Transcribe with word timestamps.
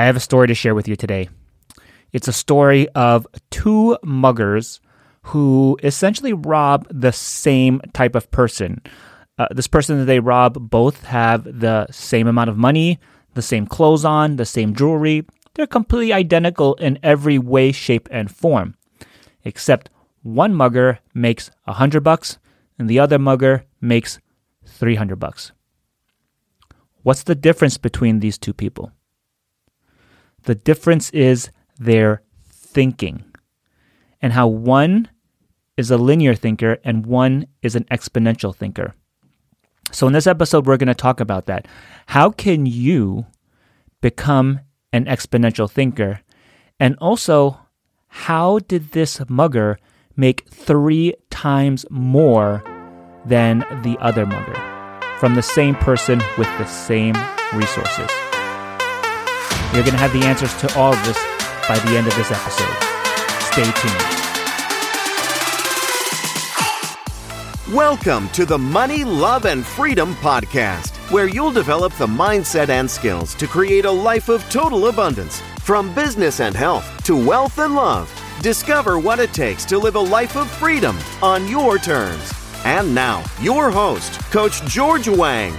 I 0.00 0.04
have 0.04 0.16
a 0.16 0.20
story 0.20 0.48
to 0.48 0.54
share 0.54 0.74
with 0.74 0.88
you 0.88 0.96
today. 0.96 1.28
It's 2.10 2.26
a 2.26 2.32
story 2.32 2.88
of 2.94 3.26
two 3.50 3.98
muggers 4.02 4.80
who 5.24 5.78
essentially 5.82 6.32
rob 6.32 6.86
the 6.90 7.12
same 7.12 7.82
type 7.92 8.14
of 8.14 8.30
person. 8.30 8.80
Uh, 9.36 9.48
this 9.50 9.66
person 9.66 9.98
that 9.98 10.06
they 10.06 10.18
rob 10.18 10.70
both 10.70 11.04
have 11.04 11.44
the 11.44 11.86
same 11.90 12.26
amount 12.26 12.48
of 12.48 12.56
money, 12.56 12.98
the 13.34 13.42
same 13.42 13.66
clothes 13.66 14.06
on, 14.06 14.36
the 14.36 14.46
same 14.46 14.74
jewelry. 14.74 15.26
They're 15.52 15.66
completely 15.66 16.14
identical 16.14 16.76
in 16.76 16.98
every 17.02 17.38
way, 17.38 17.70
shape, 17.70 18.08
and 18.10 18.34
form. 18.34 18.76
Except 19.44 19.90
one 20.22 20.54
mugger 20.54 21.00
makes 21.12 21.50
a 21.66 21.74
hundred 21.74 22.04
bucks 22.04 22.38
and 22.78 22.88
the 22.88 22.98
other 22.98 23.18
mugger 23.18 23.66
makes 23.82 24.18
300 24.64 25.16
bucks. 25.16 25.52
What's 27.02 27.24
the 27.24 27.34
difference 27.34 27.76
between 27.76 28.20
these 28.20 28.38
two 28.38 28.54
people? 28.54 28.92
The 30.44 30.54
difference 30.54 31.10
is 31.10 31.50
their 31.78 32.22
thinking 32.48 33.24
and 34.20 34.32
how 34.32 34.46
one 34.46 35.08
is 35.76 35.90
a 35.90 35.96
linear 35.96 36.34
thinker 36.34 36.78
and 36.84 37.06
one 37.06 37.46
is 37.62 37.74
an 37.74 37.84
exponential 37.84 38.54
thinker. 38.54 38.94
So, 39.92 40.06
in 40.06 40.12
this 40.12 40.26
episode, 40.26 40.66
we're 40.66 40.76
going 40.76 40.88
to 40.88 40.94
talk 40.94 41.20
about 41.20 41.46
that. 41.46 41.66
How 42.06 42.30
can 42.30 42.64
you 42.66 43.26
become 44.00 44.60
an 44.92 45.06
exponential 45.06 45.68
thinker? 45.68 46.20
And 46.78 46.96
also, 47.00 47.58
how 48.06 48.60
did 48.60 48.92
this 48.92 49.20
mugger 49.28 49.78
make 50.16 50.48
three 50.48 51.14
times 51.30 51.84
more 51.90 52.62
than 53.24 53.60
the 53.82 53.96
other 54.00 54.26
mugger 54.26 54.54
from 55.18 55.34
the 55.34 55.42
same 55.42 55.74
person 55.74 56.20
with 56.38 56.48
the 56.58 56.66
same 56.66 57.14
resources? 57.52 58.29
You're 59.72 59.84
going 59.84 59.94
to 59.94 59.98
have 59.98 60.12
the 60.12 60.24
answers 60.24 60.52
to 60.62 60.76
all 60.76 60.92
of 60.92 61.06
this 61.06 61.16
by 61.68 61.78
the 61.78 61.96
end 61.96 62.08
of 62.08 62.16
this 62.16 62.32
episode. 62.32 62.74
Stay 63.52 63.70
tuned. 63.80 64.16
Welcome 67.72 68.28
to 68.30 68.44
the 68.44 68.58
Money, 68.58 69.04
Love, 69.04 69.44
and 69.44 69.64
Freedom 69.64 70.16
Podcast, 70.16 70.96
where 71.12 71.28
you'll 71.28 71.52
develop 71.52 71.92
the 71.92 72.06
mindset 72.08 72.68
and 72.68 72.90
skills 72.90 73.36
to 73.36 73.46
create 73.46 73.84
a 73.84 73.90
life 73.90 74.28
of 74.28 74.42
total 74.50 74.88
abundance. 74.88 75.40
From 75.60 75.94
business 75.94 76.40
and 76.40 76.56
health 76.56 77.04
to 77.04 77.14
wealth 77.14 77.60
and 77.60 77.76
love, 77.76 78.12
discover 78.42 78.98
what 78.98 79.20
it 79.20 79.32
takes 79.32 79.64
to 79.66 79.78
live 79.78 79.94
a 79.94 80.00
life 80.00 80.36
of 80.36 80.50
freedom 80.50 80.98
on 81.22 81.46
your 81.46 81.78
terms. 81.78 82.32
And 82.64 82.92
now, 82.92 83.22
your 83.40 83.70
host, 83.70 84.20
Coach 84.32 84.62
George 84.62 85.08
Wang. 85.08 85.56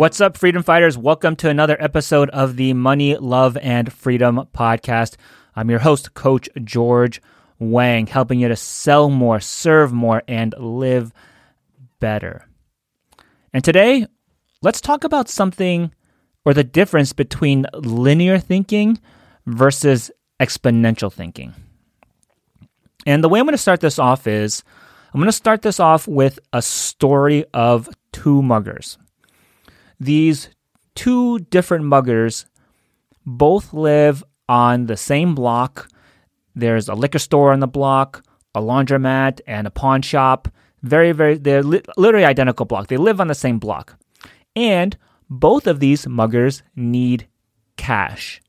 What's 0.00 0.18
up, 0.18 0.38
freedom 0.38 0.62
fighters? 0.62 0.96
Welcome 0.96 1.36
to 1.36 1.50
another 1.50 1.76
episode 1.78 2.30
of 2.30 2.56
the 2.56 2.72
Money, 2.72 3.18
Love, 3.18 3.58
and 3.58 3.92
Freedom 3.92 4.48
Podcast. 4.54 5.16
I'm 5.54 5.68
your 5.68 5.80
host, 5.80 6.14
Coach 6.14 6.48
George 6.64 7.20
Wang, 7.58 8.06
helping 8.06 8.40
you 8.40 8.48
to 8.48 8.56
sell 8.56 9.10
more, 9.10 9.40
serve 9.40 9.92
more, 9.92 10.22
and 10.26 10.54
live 10.58 11.12
better. 11.98 12.46
And 13.52 13.62
today, 13.62 14.06
let's 14.62 14.80
talk 14.80 15.04
about 15.04 15.28
something 15.28 15.92
or 16.46 16.54
the 16.54 16.64
difference 16.64 17.12
between 17.12 17.66
linear 17.74 18.38
thinking 18.38 18.98
versus 19.44 20.10
exponential 20.40 21.12
thinking. 21.12 21.52
And 23.04 23.22
the 23.22 23.28
way 23.28 23.38
I'm 23.38 23.44
going 23.44 23.52
to 23.52 23.58
start 23.58 23.80
this 23.80 23.98
off 23.98 24.26
is 24.26 24.64
I'm 25.12 25.20
going 25.20 25.28
to 25.28 25.32
start 25.32 25.60
this 25.60 25.78
off 25.78 26.08
with 26.08 26.38
a 26.54 26.62
story 26.62 27.44
of 27.52 27.86
two 28.12 28.40
muggers. 28.40 28.96
These 30.00 30.48
two 30.94 31.38
different 31.38 31.84
muggers 31.84 32.46
both 33.26 33.72
live 33.72 34.24
on 34.48 34.86
the 34.86 34.96
same 34.96 35.34
block. 35.34 35.88
There's 36.54 36.88
a 36.88 36.94
liquor 36.94 37.18
store 37.18 37.52
on 37.52 37.60
the 37.60 37.68
block, 37.68 38.24
a 38.54 38.60
laundromat, 38.60 39.40
and 39.46 39.66
a 39.66 39.70
pawn 39.70 40.02
shop. 40.02 40.48
Very, 40.82 41.12
very, 41.12 41.36
they're 41.36 41.62
li- 41.62 41.82
literally 41.96 42.24
identical 42.24 42.66
block. 42.66 42.88
They 42.88 42.96
live 42.96 43.20
on 43.20 43.28
the 43.28 43.34
same 43.34 43.58
block. 43.58 43.96
And 44.56 44.96
both 45.28 45.66
of 45.66 45.78
these 45.78 46.06
muggers 46.06 46.62
need 46.74 47.28
cash. 47.76 48.40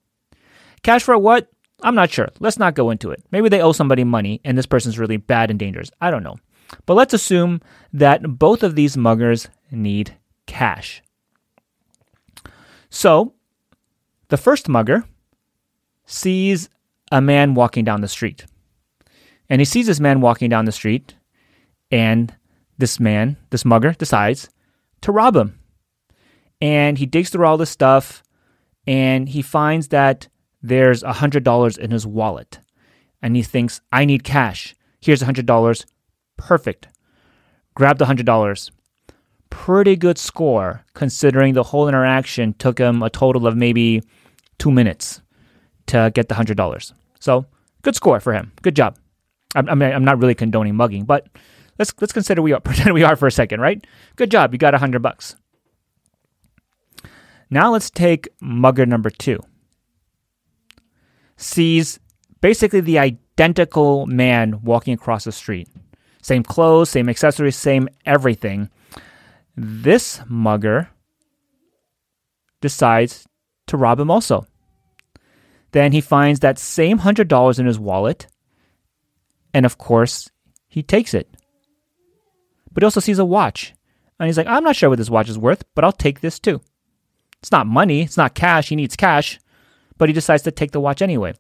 Cash 0.84 1.04
for 1.04 1.18
what? 1.18 1.50
I'm 1.84 1.96
not 1.96 2.10
sure. 2.12 2.30
Let's 2.40 2.60
not 2.60 2.76
go 2.76 2.90
into 2.90 3.12
it. 3.12 3.24
Maybe 3.32 3.50
they 3.50 3.62
owe 3.62 3.72
somebody 3.72 4.04
money 4.04 4.40
and 4.44 4.58
this 4.58 4.66
person's 4.66 4.98
really 4.98 5.18
bad 5.18 5.50
and 5.50 5.60
dangerous. 5.60 5.92
I 6.00 6.12
don't 6.12 6.24
know. 6.24 6.38
But 6.86 6.94
let's 6.94 7.14
assume 7.14 7.62
that 7.94 8.40
both 8.40 8.64
of 8.64 8.76
these 8.76 8.96
muggers 8.96 9.50
need 9.72 10.18
cash. 10.48 11.02
So, 12.92 13.34
the 14.28 14.38
first 14.38 14.68
mugger 14.68 15.06
sees 16.06 16.70
a 17.10 17.22
man 17.22 17.56
walking 17.56 17.86
down 17.86 18.02
the 18.02 18.08
street. 18.08 18.46
And 19.50 19.60
he 19.62 19.66
sees 19.66 19.88
this 19.88 20.00
man 20.00 20.20
walking 20.22 20.50
down 20.50 20.66
the 20.66 20.72
street, 20.74 21.16
and 21.90 22.36
this 22.78 23.00
man, 23.00 23.38
this 23.50 23.66
mugger, 23.66 23.94
decides 23.94 24.50
to 25.02 25.12
rob 25.12 25.38
him. 25.38 25.58
And 26.60 26.98
he 26.98 27.06
digs 27.06 27.30
through 27.30 27.46
all 27.46 27.58
this 27.58 27.70
stuff, 27.70 28.24
and 28.86 29.30
he 29.30 29.42
finds 29.42 29.88
that 29.88 30.28
there's 30.62 31.02
a 31.02 31.14
$100 31.14 31.78
in 31.78 31.92
his 31.92 32.06
wallet. 32.06 32.60
And 33.22 33.38
he 33.38 33.42
thinks, 33.42 33.80
I 33.92 34.04
need 34.04 34.26
cash. 34.26 34.76
Here's 35.00 35.22
a 35.22 35.26
$100. 35.26 35.86
Perfect. 36.38 36.88
Grab 37.74 38.00
the 38.00 38.06
$100. 38.06 38.72
Pretty 39.52 39.96
good 39.96 40.18
score, 40.18 40.84
considering 40.96 41.54
the 41.54 41.62
whole 41.62 41.88
interaction 41.88 42.54
took 42.56 42.80
him 42.80 43.04
a 43.04 43.10
total 43.12 43.46
of 43.46 43.56
maybe 43.56 44.02
two 44.58 44.72
minutes 44.72 45.22
to 45.88 46.12
get 46.16 46.28
the 46.30 46.36
hundred 46.36 46.58
dollars. 46.58 46.94
So 47.20 47.46
good 47.84 47.96
score 47.96 48.20
for 48.20 48.34
him. 48.34 48.52
Good 48.64 48.76
job. 48.76 48.98
I, 49.56 49.60
I 49.60 49.76
mean, 49.76 49.92
I'm 49.92 50.04
not 50.04 50.20
really 50.20 50.34
condoning 50.34 50.76
mugging, 50.76 51.06
but 51.06 51.28
let's 51.78 51.94
let's 52.02 52.14
consider 52.14 52.42
we 52.42 52.54
are 52.54 52.60
pretend 52.70 52.94
we 52.94 53.04
are 53.04 53.16
for 53.16 53.28
a 53.28 53.32
second, 53.32 53.62
right? 53.62 53.86
Good 54.16 54.32
job. 54.32 54.54
You 54.54 54.58
got 54.58 54.74
a 54.74 54.80
hundred 54.80 55.02
bucks. 55.02 55.36
Now 57.50 57.74
let's 57.74 57.90
take 57.90 58.30
mugger 58.40 58.86
number 58.86 59.10
two. 59.10 59.40
Sees 61.36 62.00
basically 62.40 62.82
the 62.82 63.00
identical 63.00 64.06
man 64.08 64.62
walking 64.64 64.94
across 64.94 65.26
the 65.26 65.32
street. 65.32 65.68
Same 66.22 66.44
clothes, 66.44 66.90
same 66.90 67.10
accessories, 67.10 67.56
same 67.56 67.90
everything. 68.06 68.70
This 69.56 70.22
mugger 70.28 70.90
decides 72.62 73.28
to 73.68 73.78
rob 73.78 74.00
him 74.00 74.12
also. 74.12 74.46
Then 75.72 75.92
he 75.92 76.02
finds 76.02 76.40
that 76.40 76.60
same 76.60 77.00
$100 77.00 77.60
in 77.60 77.66
his 77.66 77.80
wallet. 77.80 78.28
And 79.54 79.66
of 79.66 79.78
course, 79.78 80.30
he 80.68 80.84
takes 80.84 81.14
it. 81.14 81.30
But 82.72 82.84
he 82.84 82.86
also 82.86 83.00
sees 83.00 83.20
a 83.20 83.26
watch. 83.26 83.74
And 84.20 84.28
he's 84.28 84.38
like, 84.38 84.48
I'm 84.48 84.64
not 84.64 84.76
sure 84.76 84.90
what 84.90 85.00
this 85.00 85.10
watch 85.10 85.30
is 85.30 85.38
worth, 85.38 85.64
but 85.74 85.84
I'll 85.84 85.92
take 85.92 86.22
this 86.22 86.40
too. 86.40 86.62
It's 87.42 87.52
not 87.52 87.68
money, 87.68 88.04
it's 88.04 88.18
not 88.18 88.36
cash. 88.36 88.70
He 88.70 88.76
needs 88.76 88.96
cash. 88.96 89.40
But 89.98 90.10
he 90.10 90.14
decides 90.14 90.44
to 90.44 90.52
take 90.52 90.72
the 90.72 90.80
watch 90.80 91.02
anyway. 91.02 91.34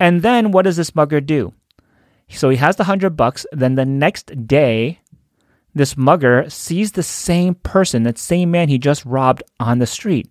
And 0.00 0.22
then 0.22 0.50
what 0.50 0.62
does 0.62 0.76
this 0.76 0.94
mugger 0.94 1.20
do? 1.20 1.52
So 2.28 2.48
he 2.48 2.56
has 2.56 2.76
the 2.76 2.84
100 2.84 3.16
bucks. 3.16 3.44
Then 3.52 3.74
the 3.74 3.84
next 3.84 4.46
day, 4.46 5.00
this 5.74 5.96
mugger 5.96 6.48
sees 6.50 6.92
the 6.92 7.02
same 7.02 7.54
person, 7.54 8.02
that 8.02 8.18
same 8.18 8.50
man 8.50 8.68
he 8.68 8.78
just 8.78 9.04
robbed 9.04 9.42
on 9.58 9.78
the 9.78 9.86
street 9.86 10.30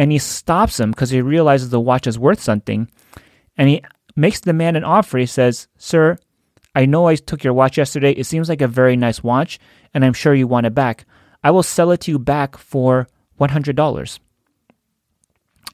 and 0.00 0.10
he 0.10 0.18
stops 0.18 0.80
him 0.80 0.92
because 0.92 1.10
he 1.10 1.20
realizes 1.20 1.68
the 1.68 1.78
watch 1.78 2.06
is 2.06 2.18
worth 2.18 2.40
something. 2.40 2.90
And 3.58 3.68
he 3.68 3.82
makes 4.16 4.40
the 4.40 4.54
man 4.54 4.74
an 4.74 4.82
offer. 4.82 5.18
He 5.18 5.26
says, 5.26 5.68
Sir, 5.76 6.16
I 6.74 6.86
know 6.86 7.06
I 7.06 7.16
took 7.16 7.44
your 7.44 7.52
watch 7.52 7.76
yesterday. 7.76 8.12
It 8.12 8.24
seems 8.24 8.48
like 8.48 8.62
a 8.62 8.66
very 8.66 8.96
nice 8.96 9.22
watch, 9.22 9.58
and 9.92 10.02
I'm 10.02 10.14
sure 10.14 10.34
you 10.34 10.46
want 10.46 10.64
it 10.64 10.74
back. 10.74 11.04
I 11.44 11.50
will 11.50 11.62
sell 11.62 11.90
it 11.90 12.00
to 12.02 12.12
you 12.12 12.18
back 12.18 12.56
for 12.56 13.08
$100. 13.38 14.18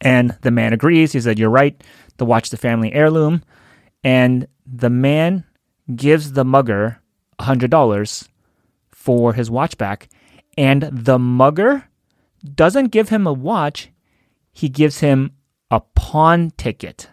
And 0.00 0.36
the 0.42 0.50
man 0.50 0.72
agrees. 0.72 1.12
He 1.12 1.20
said, 1.20 1.38
You're 1.38 1.48
right. 1.48 1.80
The 2.16 2.26
watch 2.26 2.50
the 2.50 2.56
family 2.56 2.92
heirloom. 2.92 3.44
And 4.02 4.48
the 4.66 4.90
man 4.90 5.44
gives 5.94 6.32
the 6.32 6.44
mugger 6.44 7.00
$100 7.38 8.28
for 9.06 9.34
his 9.34 9.48
watch 9.48 9.78
back. 9.78 10.08
And 10.58 10.82
the 10.90 11.16
mugger 11.16 11.88
doesn't 12.44 12.88
give 12.88 13.08
him 13.08 13.24
a 13.24 13.32
watch, 13.32 13.90
he 14.52 14.68
gives 14.68 14.98
him 14.98 15.30
a 15.70 15.80
pawn 15.94 16.50
ticket. 16.56 17.08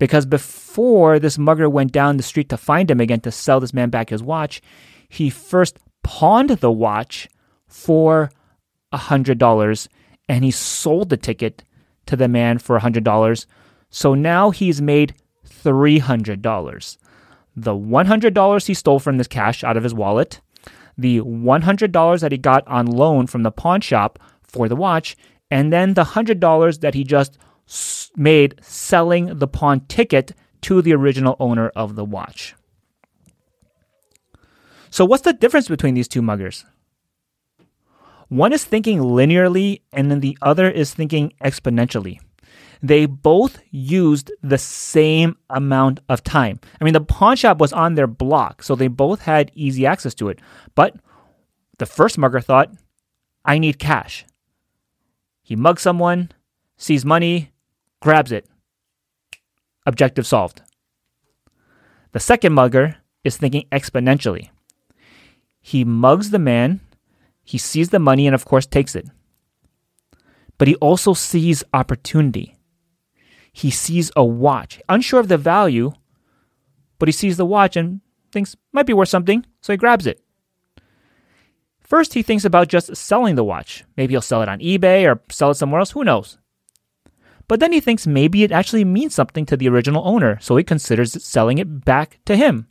Because 0.00 0.26
before 0.26 1.20
this 1.20 1.38
mugger 1.38 1.70
went 1.70 1.92
down 1.92 2.16
the 2.16 2.24
street 2.24 2.48
to 2.48 2.56
find 2.56 2.90
him 2.90 2.98
again 2.98 3.20
to 3.20 3.30
sell 3.30 3.60
this 3.60 3.72
man 3.72 3.90
back 3.90 4.10
his 4.10 4.24
watch, 4.24 4.60
he 5.08 5.30
first 5.30 5.78
pawned 6.02 6.50
the 6.50 6.72
watch 6.72 7.28
for 7.68 8.28
a 8.90 8.98
$100 8.98 9.88
and 10.28 10.44
he 10.44 10.50
sold 10.50 11.10
the 11.10 11.16
ticket 11.16 11.62
to 12.06 12.16
the 12.16 12.26
man 12.26 12.58
for 12.58 12.76
a 12.76 12.80
$100. 12.80 13.46
So 13.88 14.14
now 14.14 14.50
he's 14.50 14.82
made 14.82 15.14
$300. 15.46 16.96
The 17.56 17.72
$100 17.72 18.66
he 18.66 18.74
stole 18.74 18.98
from 18.98 19.18
this 19.18 19.28
cash 19.28 19.62
out 19.62 19.76
of 19.76 19.82
his 19.82 19.94
wallet, 19.94 20.40
the 20.98 21.20
$100 21.20 22.20
that 22.20 22.32
he 22.32 22.38
got 22.38 22.66
on 22.66 22.86
loan 22.86 23.26
from 23.26 23.42
the 23.42 23.52
pawn 23.52 23.80
shop 23.80 24.18
for 24.42 24.68
the 24.68 24.76
watch, 24.76 25.16
and 25.50 25.72
then 25.72 25.94
the 25.94 26.04
$100 26.04 26.80
that 26.80 26.94
he 26.94 27.04
just 27.04 27.38
made 28.16 28.54
selling 28.62 29.38
the 29.38 29.48
pawn 29.48 29.80
ticket 29.88 30.32
to 30.62 30.82
the 30.82 30.94
original 30.94 31.36
owner 31.38 31.68
of 31.76 31.94
the 31.94 32.04
watch. 32.04 32.54
So, 34.90 35.04
what's 35.04 35.22
the 35.22 35.32
difference 35.32 35.68
between 35.68 35.94
these 35.94 36.08
two 36.08 36.22
muggers? 36.22 36.64
One 38.28 38.52
is 38.52 38.64
thinking 38.64 39.00
linearly, 39.00 39.82
and 39.92 40.10
then 40.10 40.20
the 40.20 40.38
other 40.40 40.70
is 40.70 40.94
thinking 40.94 41.32
exponentially. 41.42 42.20
They 42.82 43.06
both 43.06 43.58
used 43.70 44.30
the 44.42 44.58
same 44.58 45.36
amount 45.50 46.00
of 46.08 46.22
time. 46.22 46.60
I 46.80 46.84
mean, 46.84 46.92
the 46.94 47.00
pawn 47.00 47.36
shop 47.36 47.58
was 47.58 47.72
on 47.72 47.94
their 47.94 48.06
block, 48.06 48.62
so 48.62 48.74
they 48.74 48.88
both 48.88 49.22
had 49.22 49.52
easy 49.54 49.86
access 49.86 50.14
to 50.14 50.28
it. 50.28 50.40
But 50.74 50.96
the 51.78 51.86
first 51.86 52.18
mugger 52.18 52.40
thought, 52.40 52.70
I 53.44 53.58
need 53.58 53.78
cash. 53.78 54.24
He 55.42 55.56
mugs 55.56 55.82
someone, 55.82 56.30
sees 56.76 57.04
money, 57.04 57.52
grabs 58.00 58.32
it. 58.32 58.46
Objective 59.86 60.26
solved. 60.26 60.62
The 62.12 62.20
second 62.20 62.54
mugger 62.54 62.96
is 63.24 63.36
thinking 63.36 63.66
exponentially. 63.70 64.50
He 65.60 65.84
mugs 65.84 66.30
the 66.30 66.38
man, 66.38 66.80
he 67.42 67.58
sees 67.58 67.90
the 67.90 67.98
money, 67.98 68.26
and 68.26 68.34
of 68.34 68.44
course 68.44 68.66
takes 68.66 68.94
it. 68.94 69.06
But 70.56 70.68
he 70.68 70.76
also 70.76 71.12
sees 71.12 71.64
opportunity. 71.74 72.53
He 73.56 73.70
sees 73.70 74.10
a 74.16 74.24
watch, 74.24 74.80
unsure 74.88 75.20
of 75.20 75.28
the 75.28 75.38
value, 75.38 75.92
but 76.98 77.06
he 77.06 77.12
sees 77.12 77.36
the 77.36 77.46
watch 77.46 77.76
and 77.76 78.00
thinks 78.32 78.56
might 78.72 78.84
be 78.84 78.92
worth 78.92 79.08
something, 79.08 79.46
so 79.60 79.72
he 79.72 79.76
grabs 79.76 80.08
it. 80.08 80.20
First, 81.78 82.14
he 82.14 82.22
thinks 82.22 82.44
about 82.44 82.66
just 82.66 82.96
selling 82.96 83.36
the 83.36 83.44
watch. 83.44 83.84
Maybe 83.96 84.14
he'll 84.14 84.22
sell 84.22 84.42
it 84.42 84.48
on 84.48 84.58
eBay 84.58 85.08
or 85.08 85.22
sell 85.30 85.52
it 85.52 85.54
somewhere 85.54 85.78
else, 85.78 85.92
who 85.92 86.02
knows? 86.02 86.38
But 87.46 87.60
then 87.60 87.72
he 87.72 87.78
thinks 87.78 88.08
maybe 88.08 88.42
it 88.42 88.50
actually 88.50 88.84
means 88.84 89.14
something 89.14 89.46
to 89.46 89.56
the 89.56 89.68
original 89.68 90.02
owner, 90.04 90.36
so 90.40 90.56
he 90.56 90.64
considers 90.64 91.22
selling 91.22 91.58
it 91.58 91.84
back 91.84 92.18
to 92.24 92.34
him. 92.36 92.66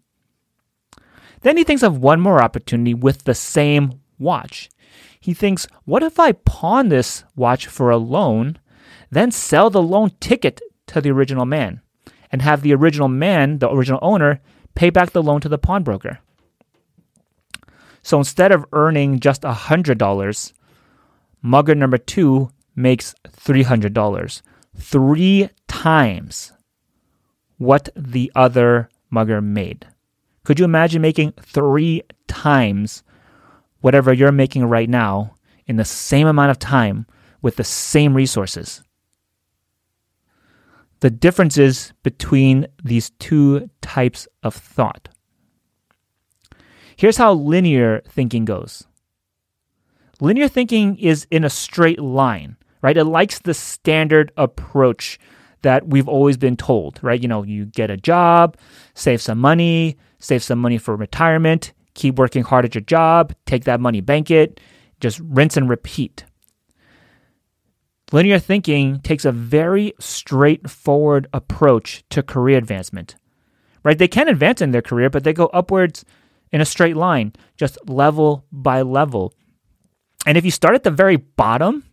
Then 1.41 1.55
he 1.55 1.63
thinks 1.63 1.83
of 1.83 1.99
one 1.99 2.19
more 2.19 2.43
opportunity 2.43 2.93
with 2.93 3.23
the 3.23 3.35
same 3.35 4.01
watch. 4.19 4.69
He 5.17 5.33
thinks, 5.33 5.65
what 5.85 6.03
if 6.03 6.19
I 6.19 6.33
pawn 6.33 6.89
this 6.89 7.23
watch 7.37 7.67
for 7.67 7.89
a 7.89 7.95
loan, 7.95 8.59
then 9.09 9.31
sell 9.31 9.69
the 9.69 9.81
loan 9.81 10.11
ticket 10.19 10.59
to 10.87 11.01
the 11.01 11.11
original 11.11 11.45
man, 11.45 11.81
and 12.31 12.41
have 12.41 12.61
the 12.61 12.73
original 12.73 13.07
man, 13.07 13.59
the 13.59 13.71
original 13.71 13.99
owner, 14.01 14.41
pay 14.75 14.89
back 14.89 15.11
the 15.11 15.23
loan 15.23 15.41
to 15.41 15.49
the 15.49 15.57
pawnbroker? 15.57 16.19
So 18.01 18.17
instead 18.17 18.51
of 18.51 18.65
earning 18.73 19.19
just 19.19 19.43
$100, 19.43 20.53
mugger 21.41 21.75
number 21.75 21.97
two 21.97 22.51
makes 22.75 23.15
$300 23.27 24.41
three 24.75 25.49
times 25.67 26.51
what 27.57 27.89
the 27.95 28.31
other 28.35 28.89
mugger 29.09 29.41
made. 29.41 29.87
Could 30.43 30.59
you 30.59 30.65
imagine 30.65 31.01
making 31.01 31.33
three 31.39 32.01
times 32.27 33.03
whatever 33.79 34.11
you're 34.11 34.31
making 34.31 34.65
right 34.65 34.89
now 34.89 35.35
in 35.65 35.77
the 35.77 35.85
same 35.85 36.27
amount 36.27 36.51
of 36.51 36.59
time 36.59 37.05
with 37.41 37.55
the 37.55 37.63
same 37.63 38.13
resources? 38.13 38.82
The 41.03 41.11
differences 41.11 41.91
between 42.01 42.65
these 42.81 43.11
two 43.19 43.69
types 43.81 44.25
of 44.41 44.55
thought. 44.55 45.09
Here's 46.95 47.17
how 47.17 47.33
linear 47.33 48.01
thinking 48.07 48.45
goes 48.45 48.87
linear 50.21 50.47
thinking 50.47 50.95
is 50.97 51.27
in 51.29 51.43
a 51.43 51.49
straight 51.49 51.99
line 51.99 52.55
right? 52.83 52.97
It 52.97 53.05
likes 53.05 53.39
the 53.39 53.55
standard 53.55 54.31
approach 54.37 55.17
that 55.63 55.87
we've 55.87 56.07
always 56.07 56.37
been 56.37 56.57
told, 56.57 56.99
right? 57.01 57.19
You 57.19 57.27
know, 57.27 57.41
you 57.41 57.65
get 57.65 57.89
a 57.89 57.97
job, 57.97 58.57
save 58.93 59.21
some 59.21 59.39
money, 59.39 59.97
save 60.19 60.43
some 60.43 60.59
money 60.59 60.77
for 60.77 60.95
retirement, 60.95 61.73
keep 61.95 62.19
working 62.19 62.43
hard 62.43 62.65
at 62.65 62.75
your 62.75 62.83
job, 62.83 63.33
take 63.47 63.63
that 63.63 63.79
money, 63.79 64.01
bank 64.01 64.29
it, 64.29 64.59
just 64.99 65.19
rinse 65.23 65.57
and 65.57 65.69
repeat. 65.69 66.25
Linear 68.13 68.37
thinking 68.37 68.99
takes 68.99 69.25
a 69.25 69.31
very 69.31 69.93
straightforward 69.99 71.27
approach 71.33 72.03
to 72.11 72.21
career 72.21 72.59
advancement. 72.59 73.15
Right? 73.83 73.97
They 73.97 74.07
can 74.07 74.29
advance 74.29 74.61
in 74.61 74.69
their 74.69 74.83
career, 74.83 75.09
but 75.09 75.23
they 75.23 75.33
go 75.33 75.47
upwards 75.47 76.05
in 76.51 76.61
a 76.61 76.65
straight 76.65 76.95
line, 76.95 77.33
just 77.57 77.77
level 77.89 78.45
by 78.51 78.83
level. 78.83 79.33
And 80.27 80.37
if 80.37 80.45
you 80.45 80.51
start 80.51 80.75
at 80.75 80.83
the 80.83 80.91
very 80.91 81.15
bottom, 81.15 81.83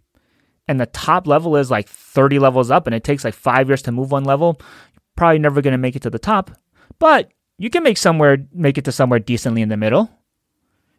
and 0.69 0.79
the 0.79 0.87
top 0.87 1.27
level 1.27 1.57
is 1.57 1.71
like 1.71 1.89
30 1.89 2.39
levels 2.39 2.71
up 2.71 2.87
and 2.87 2.95
it 2.95 3.03
takes 3.03 3.25
like 3.25 3.35
five 3.35 3.69
years 3.69 3.83
to 3.83 3.91
move 3.91 4.13
one 4.13 4.23
level, 4.23 4.61
you're 4.93 5.01
probably 5.17 5.39
never 5.39 5.63
going 5.63 5.73
to 5.73 5.79
make 5.79 5.97
it 5.97 6.03
to 6.03 6.11
the 6.11 6.19
top. 6.19 6.53
But 6.99 7.33
you 7.59 7.71
can 7.71 7.83
make 7.83 7.97
somewhere 7.97 8.47
make 8.53 8.79
it 8.79 8.85
to 8.85 8.93
somewhere 8.93 9.19
decently 9.19 9.63
in 9.63 9.71
the 9.71 9.77
middle. 9.77 10.11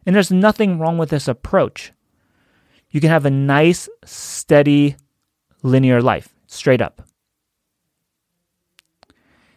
And 0.04 0.14
there's 0.14 0.32
nothing 0.32 0.78
wrong 0.78 0.98
with 0.98 1.10
this 1.10 1.28
approach. 1.28 1.92
You 2.90 3.00
can 3.00 3.08
have 3.08 3.24
a 3.24 3.30
nice, 3.30 3.88
steady, 4.04 4.96
linear 5.62 6.02
life, 6.02 6.34
straight 6.46 6.80
up. 6.80 7.02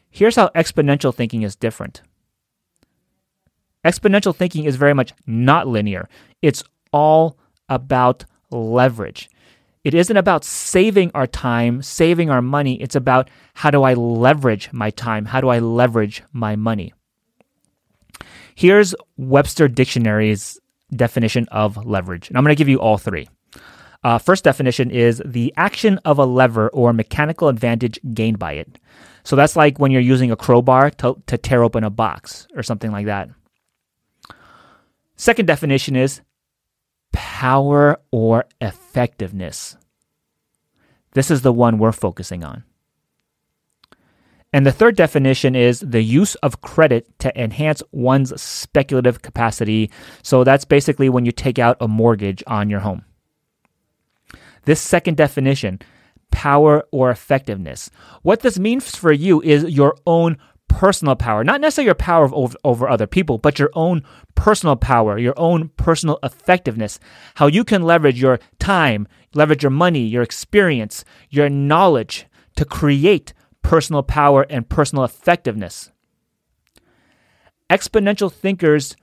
Here's 0.10 0.36
how 0.36 0.50
exponential 0.56 1.14
thinking 1.14 1.42
is 1.42 1.56
different. 1.56 2.02
Exponential 3.84 4.36
thinking 4.36 4.66
is 4.66 4.78
very 4.78 4.94
much 4.94 5.14
not 5.28 5.68
linear. 5.68 6.08
It's 6.42 6.64
all 6.92 7.38
about 7.70 8.26
leverage. 8.50 9.30
It 9.84 9.94
isn't 9.94 10.18
about 10.18 10.44
saving 10.44 11.12
our 11.14 11.28
time, 11.28 11.84
saving 11.84 12.32
our 12.32 12.42
money. 12.42 12.82
It's 12.82 12.96
about 12.96 13.30
how 13.54 13.70
do 13.70 13.84
I 13.84 13.94
leverage 13.94 14.72
my 14.74 14.90
time? 14.90 15.26
How 15.26 15.42
do 15.42 15.50
I 15.50 15.60
leverage 15.60 16.24
my 16.34 16.56
money? 16.56 16.94
Here's 18.56 18.96
Webster 19.18 19.68
Dictionary's 19.68 20.60
definition 20.96 21.46
of 21.52 21.86
leverage. 21.86 22.30
And 22.30 22.38
I'm 22.38 22.44
going 22.44 22.56
to 22.56 22.58
give 22.58 22.70
you 22.70 22.80
all 22.80 22.98
three. 22.98 23.28
Uh, 24.06 24.20
first 24.20 24.44
definition 24.44 24.92
is 24.92 25.20
the 25.26 25.52
action 25.58 25.98
of 26.06 26.20
a 26.20 26.26
lever 26.26 26.70
or 26.70 26.94
mechanical 26.94 27.48
advantage 27.48 28.00
gained 28.14 28.38
by 28.38 28.54
it. 28.54 28.78
So 29.24 29.36
that's 29.36 29.56
like 29.56 29.80
when 29.80 29.90
you're 29.90 30.00
using 30.00 30.30
a 30.30 30.36
crowbar 30.36 30.92
to, 30.92 31.20
to 31.26 31.40
tear 31.40 31.64
open 31.64 31.84
a 31.84 31.90
box 31.90 32.48
or 32.56 32.62
something 32.62 32.92
like 32.92 33.08
that. 33.08 33.30
Second 35.16 35.48
definition 35.48 35.96
is 35.96 36.22
power 37.14 38.00
or 38.12 38.46
effectiveness. 38.62 39.76
This 41.14 41.32
is 41.32 41.42
the 41.42 41.52
one 41.52 41.80
we're 41.80 41.92
focusing 41.92 42.44
on. 42.44 42.64
And 44.54 44.68
the 44.68 44.72
third 44.72 44.96
definition 44.96 45.56
is 45.56 45.80
the 45.80 46.04
use 46.04 46.36
of 46.36 46.62
credit 46.62 47.08
to 47.22 47.42
enhance 47.42 47.82
one's 47.92 48.40
speculative 48.40 49.24
capacity. 49.24 49.90
So 50.22 50.44
that's 50.44 50.64
basically 50.64 51.10
when 51.10 51.26
you 51.26 51.32
take 51.32 51.58
out 51.58 51.78
a 51.80 51.88
mortgage 51.88 52.44
on 52.46 52.70
your 52.70 52.82
home. 52.82 53.04
This 54.66 54.82
second 54.82 55.18
definition, 55.18 55.80
power 56.32 56.84
or 56.92 57.12
effectiveness, 57.12 57.90
what 58.24 58.42
this 58.42 58.60
means 58.60 58.96
for 58.96 59.12
you 59.12 59.42
is 59.42 59.64
your 59.66 59.96
own 60.06 60.38
personal 60.68 61.16
power, 61.16 61.44
not 61.44 61.62
necessarily 61.62 61.86
your 61.86 61.96
power 61.96 62.30
over, 62.34 62.56
over 62.64 62.90
other 62.90 63.08
people, 63.08 63.38
but 63.38 63.60
your 63.60 63.70
own 63.74 64.04
personal 64.36 64.76
power, 64.76 65.18
your 65.18 65.38
own 65.38 65.70
personal 65.78 66.20
effectiveness, 66.22 67.00
how 67.36 67.48
you 67.48 67.64
can 67.64 67.84
leverage 67.84 68.20
your 68.20 68.40
time, 68.60 69.08
leverage 69.34 69.64
your 69.64 69.70
money, 69.70 70.02
your 70.02 70.24
experience, 70.24 71.06
your 71.30 71.50
knowledge 71.50 72.26
to 72.58 72.66
create 72.66 73.34
personal 73.62 74.04
power 74.04 74.46
and 74.50 74.68
personal 74.68 75.04
effectiveness. 75.04 75.92
Exponential 77.70 78.32
thinkers 78.32 78.96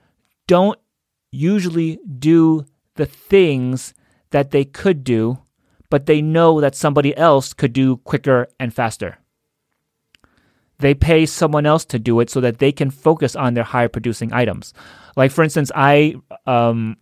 don't 0.46 0.78
usually 1.30 1.98
do 2.18 2.64
the 2.96 3.06
things 3.06 3.94
that 4.30 4.50
they 4.50 4.64
could 4.64 5.02
do, 5.04 5.38
but 5.92 6.06
they 6.06 6.22
know 6.22 6.60
that 6.60 6.74
somebody 6.74 7.14
else 7.16 7.52
could 7.52 7.72
do 7.72 7.98
quicker 7.98 8.48
and 8.58 8.72
faster 8.72 9.18
they 10.82 10.94
pay 10.94 11.24
someone 11.24 11.64
else 11.64 11.84
to 11.86 11.98
do 11.98 12.20
it 12.20 12.28
so 12.28 12.40
that 12.40 12.58
they 12.58 12.72
can 12.72 12.90
focus 12.90 13.34
on 13.34 13.54
their 13.54 13.64
higher 13.64 13.88
producing 13.88 14.32
items. 14.32 14.74
Like 15.16 15.30
for 15.30 15.42
instance, 15.42 15.70
I 15.74 16.16
um, 16.46 16.96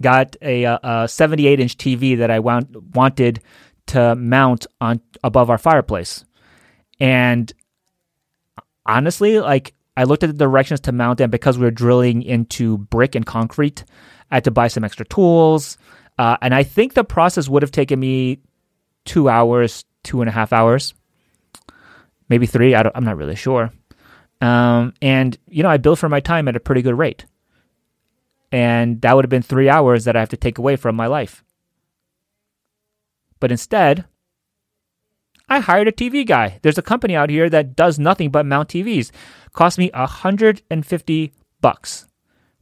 got 0.00 0.36
a, 0.42 0.64
a 0.64 1.06
78 1.06 1.60
inch 1.60 1.76
TV 1.76 2.18
that 2.18 2.30
I 2.30 2.40
want, 2.40 2.94
wanted 2.94 3.40
to 3.88 4.14
mount 4.16 4.66
on 4.80 5.00
above 5.22 5.50
our 5.50 5.58
fireplace, 5.58 6.24
and 6.98 7.52
honestly, 8.86 9.38
like 9.38 9.74
I 9.96 10.04
looked 10.04 10.22
at 10.22 10.30
the 10.30 10.44
directions 10.44 10.80
to 10.80 10.92
mount 10.92 11.20
and 11.20 11.30
because 11.30 11.58
we 11.58 11.64
were 11.64 11.70
drilling 11.70 12.22
into 12.22 12.78
brick 12.78 13.14
and 13.14 13.26
concrete, 13.26 13.84
I 14.30 14.36
had 14.36 14.44
to 14.44 14.50
buy 14.50 14.68
some 14.68 14.84
extra 14.84 15.06
tools. 15.06 15.78
Uh, 16.18 16.36
and 16.42 16.54
I 16.54 16.64
think 16.64 16.94
the 16.94 17.04
process 17.04 17.48
would 17.48 17.62
have 17.62 17.70
taken 17.70 18.00
me 18.00 18.40
two 19.04 19.28
hours, 19.28 19.84
two 20.02 20.20
and 20.20 20.28
a 20.28 20.32
half 20.32 20.52
hours 20.52 20.94
maybe 22.28 22.46
three. 22.46 22.74
I 22.74 22.90
am 22.94 23.04
not 23.04 23.16
really 23.16 23.34
sure. 23.34 23.72
Um, 24.40 24.94
and 25.02 25.36
you 25.48 25.62
know, 25.62 25.68
I 25.68 25.78
bill 25.78 25.96
for 25.96 26.08
my 26.08 26.20
time 26.20 26.48
at 26.48 26.56
a 26.56 26.60
pretty 26.60 26.82
good 26.82 26.96
rate. 26.96 27.26
And 28.50 29.00
that 29.02 29.14
would 29.14 29.24
have 29.24 29.30
been 29.30 29.42
three 29.42 29.68
hours 29.68 30.04
that 30.04 30.16
I 30.16 30.20
have 30.20 30.30
to 30.30 30.36
take 30.36 30.58
away 30.58 30.76
from 30.76 30.96
my 30.96 31.06
life. 31.06 31.44
But 33.40 33.50
instead, 33.50 34.06
I 35.48 35.60
hired 35.60 35.88
a 35.88 35.92
TV 35.92 36.26
guy. 36.26 36.58
There's 36.62 36.78
a 36.78 36.82
company 36.82 37.14
out 37.14 37.30
here 37.30 37.50
that 37.50 37.76
does 37.76 37.98
nothing 37.98 38.30
but 38.30 38.46
mount 38.46 38.70
TVs. 38.70 39.10
Cost 39.52 39.78
me 39.78 39.90
150 39.92 41.32
bucks, 41.60 42.06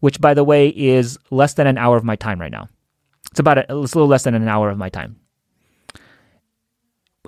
which 0.01 0.21
by 0.21 0.35
the 0.35 0.45
way 0.45 0.69
is 0.69 1.19
less 1.31 1.55
than 1.55 1.67
an 1.67 1.79
hour 1.79 1.97
of 1.97 2.05
my 2.05 2.17
time 2.17 2.41
right 2.41 2.53
now. 2.53 2.69
It's 3.31 3.41
about 3.41 3.59
a, 3.59 3.61
it's 3.63 3.71
a 3.71 3.99
little 3.99 4.07
less 4.07 4.25
than 4.25 4.35
an 4.35 4.49
hour 4.49 4.71
of 4.71 4.79
my 4.79 4.89
time. 4.89 5.17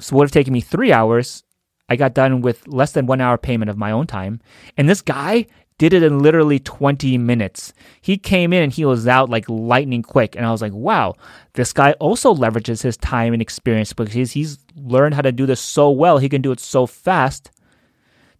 So 0.00 0.16
would 0.16 0.24
have 0.24 0.32
taken 0.32 0.52
me 0.52 0.60
three 0.60 0.92
hours. 0.92 1.42
I 1.88 1.96
got 1.96 2.14
done 2.14 2.40
with 2.40 2.66
less 2.68 2.92
than 2.92 3.06
one 3.06 3.20
hour 3.20 3.38
payment 3.38 3.70
of 3.70 3.78
my 3.78 3.90
own 3.90 4.06
time. 4.06 4.40
And 4.76 4.88
this 4.88 5.00
guy 5.00 5.46
did 5.78 5.92
it 5.92 6.02
in 6.02 6.18
literally 6.18 6.58
20 6.58 7.16
minutes. 7.18 7.72
He 8.00 8.18
came 8.18 8.52
in 8.52 8.64
and 8.64 8.72
he 8.72 8.84
was 8.84 9.06
out 9.06 9.30
like 9.30 9.48
lightning 9.48 10.02
quick. 10.02 10.34
And 10.36 10.44
I 10.44 10.50
was 10.50 10.60
like, 10.60 10.72
wow, 10.72 11.14
this 11.54 11.72
guy 11.72 11.92
also 11.92 12.34
leverages 12.34 12.82
his 12.82 12.96
time 12.96 13.32
and 13.32 13.40
experience 13.40 13.92
because 13.92 14.32
he's 14.32 14.58
learned 14.76 15.14
how 15.14 15.22
to 15.22 15.32
do 15.32 15.46
this 15.46 15.60
so 15.60 15.90
well. 15.90 16.18
He 16.18 16.28
can 16.28 16.42
do 16.42 16.52
it 16.52 16.60
so 16.60 16.86
fast 16.86 17.50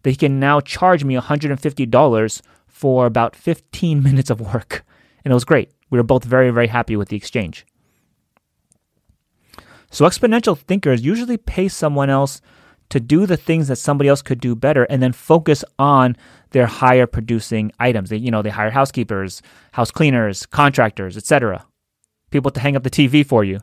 that 0.03 0.09
he 0.09 0.15
can 0.15 0.39
now 0.39 0.59
charge 0.59 1.03
me 1.03 1.15
$150 1.15 2.41
for 2.67 3.05
about 3.05 3.35
15 3.35 4.03
minutes 4.03 4.29
of 4.29 4.41
work. 4.41 4.85
And 5.23 5.31
it 5.31 5.35
was 5.35 5.45
great. 5.45 5.71
We 5.89 5.97
were 5.97 6.03
both 6.03 6.23
very, 6.23 6.51
very 6.51 6.67
happy 6.67 6.95
with 6.95 7.09
the 7.09 7.17
exchange. 7.17 7.65
So 9.91 10.05
exponential 10.05 10.57
thinkers 10.57 11.03
usually 11.03 11.37
pay 11.37 11.67
someone 11.67 12.09
else 12.09 12.41
to 12.89 12.99
do 12.99 13.25
the 13.25 13.37
things 13.37 13.67
that 13.67 13.75
somebody 13.75 14.09
else 14.09 14.21
could 14.21 14.39
do 14.39 14.55
better 14.55 14.83
and 14.85 15.01
then 15.01 15.13
focus 15.13 15.63
on 15.77 16.15
their 16.51 16.65
higher 16.65 17.05
producing 17.05 17.71
items. 17.79 18.09
They, 18.09 18.17
you 18.17 18.31
know, 18.31 18.41
they 18.41 18.49
hire 18.49 18.71
housekeepers, 18.71 19.41
house 19.73 19.91
cleaners, 19.91 20.45
contractors, 20.45 21.15
etc. 21.15 21.65
People 22.31 22.51
to 22.51 22.59
hang 22.59 22.75
up 22.75 22.83
the 22.83 22.89
TV 22.89 23.25
for 23.25 23.43
you. 23.43 23.59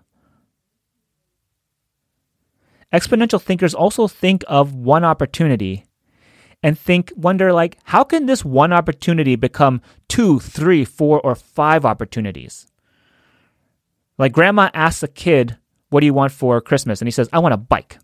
Exponential 2.92 3.42
thinkers 3.42 3.74
also 3.74 4.06
think 4.06 4.44
of 4.46 4.74
one 4.74 5.04
opportunity 5.04 5.85
and 6.66 6.76
think, 6.76 7.12
wonder 7.14 7.52
like, 7.52 7.78
how 7.84 8.02
can 8.02 8.26
this 8.26 8.44
one 8.44 8.72
opportunity 8.72 9.36
become 9.36 9.80
two, 10.08 10.40
three, 10.40 10.84
four, 10.84 11.20
or 11.20 11.36
five 11.36 11.84
opportunities? 11.84 12.66
Like 14.18 14.32
grandma 14.32 14.70
asks 14.74 15.04
a 15.04 15.06
kid, 15.06 15.58
what 15.90 16.00
do 16.00 16.06
you 16.06 16.12
want 16.12 16.32
for 16.32 16.60
Christmas? 16.60 17.00
And 17.00 17.06
he 17.06 17.12
says, 17.12 17.28
I 17.32 17.38
want 17.38 17.54
a 17.54 17.56
bike 17.56 18.00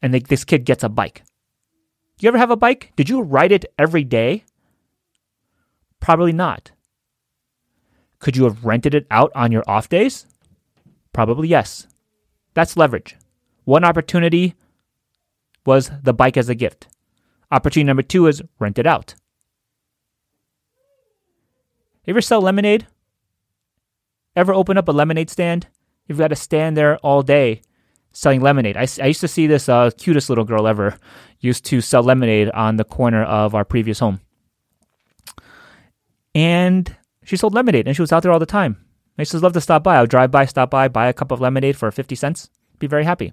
and 0.00 0.14
they, 0.14 0.20
this 0.20 0.44
kid 0.44 0.64
gets 0.64 0.84
a 0.84 0.88
bike. 0.88 1.24
You 2.20 2.28
ever 2.28 2.38
have 2.38 2.52
a 2.52 2.56
bike? 2.56 2.92
Did 2.94 3.08
you 3.08 3.22
ride 3.22 3.50
it 3.50 3.64
every 3.76 4.04
day? 4.04 4.44
Probably 5.98 6.32
not. 6.32 6.70
Could 8.20 8.36
you 8.36 8.44
have 8.44 8.64
rented 8.64 8.94
it 8.94 9.08
out 9.10 9.32
on 9.34 9.50
your 9.50 9.64
off 9.66 9.88
days? 9.88 10.26
Probably 11.12 11.48
yes. 11.48 11.88
That's 12.54 12.76
leverage. 12.76 13.16
One 13.64 13.82
opportunity 13.82 14.54
was 15.66 15.90
the 16.04 16.14
bike 16.14 16.36
as 16.36 16.48
a 16.48 16.54
gift. 16.54 16.86
Opportunity 17.50 17.86
number 17.86 18.02
two 18.02 18.26
is 18.26 18.42
rent 18.58 18.78
it 18.78 18.86
out. 18.86 19.14
Ever 22.06 22.20
sell 22.20 22.40
lemonade? 22.40 22.86
Ever 24.36 24.52
open 24.52 24.76
up 24.76 24.88
a 24.88 24.92
lemonade 24.92 25.30
stand? 25.30 25.68
You've 26.06 26.18
got 26.18 26.28
to 26.28 26.36
stand 26.36 26.76
there 26.76 26.98
all 26.98 27.22
day 27.22 27.62
selling 28.12 28.40
lemonade. 28.40 28.76
I, 28.76 28.86
I 29.02 29.06
used 29.06 29.20
to 29.20 29.28
see 29.28 29.46
this 29.46 29.68
uh, 29.68 29.90
cutest 29.98 30.28
little 30.28 30.44
girl 30.44 30.66
ever 30.66 30.96
used 31.40 31.64
to 31.66 31.80
sell 31.80 32.02
lemonade 32.02 32.50
on 32.50 32.76
the 32.76 32.84
corner 32.84 33.24
of 33.24 33.54
our 33.54 33.64
previous 33.64 33.98
home. 33.98 34.20
And 36.34 36.96
she 37.24 37.36
sold 37.36 37.54
lemonade 37.54 37.86
and 37.86 37.96
she 37.96 38.02
was 38.02 38.12
out 38.12 38.22
there 38.22 38.32
all 38.32 38.38
the 38.38 38.46
time. 38.46 38.76
I 39.18 39.22
used 39.22 39.32
to 39.32 39.38
love 39.38 39.52
to 39.52 39.60
stop 39.60 39.84
by. 39.84 39.96
I 39.96 40.00
would 40.00 40.10
drive 40.10 40.30
by, 40.30 40.46
stop 40.46 40.70
by, 40.70 40.88
buy 40.88 41.08
a 41.08 41.12
cup 41.12 41.30
of 41.30 41.40
lemonade 41.40 41.76
for 41.76 41.90
50 41.90 42.14
cents. 42.14 42.50
Be 42.78 42.86
very 42.86 43.04
happy. 43.04 43.32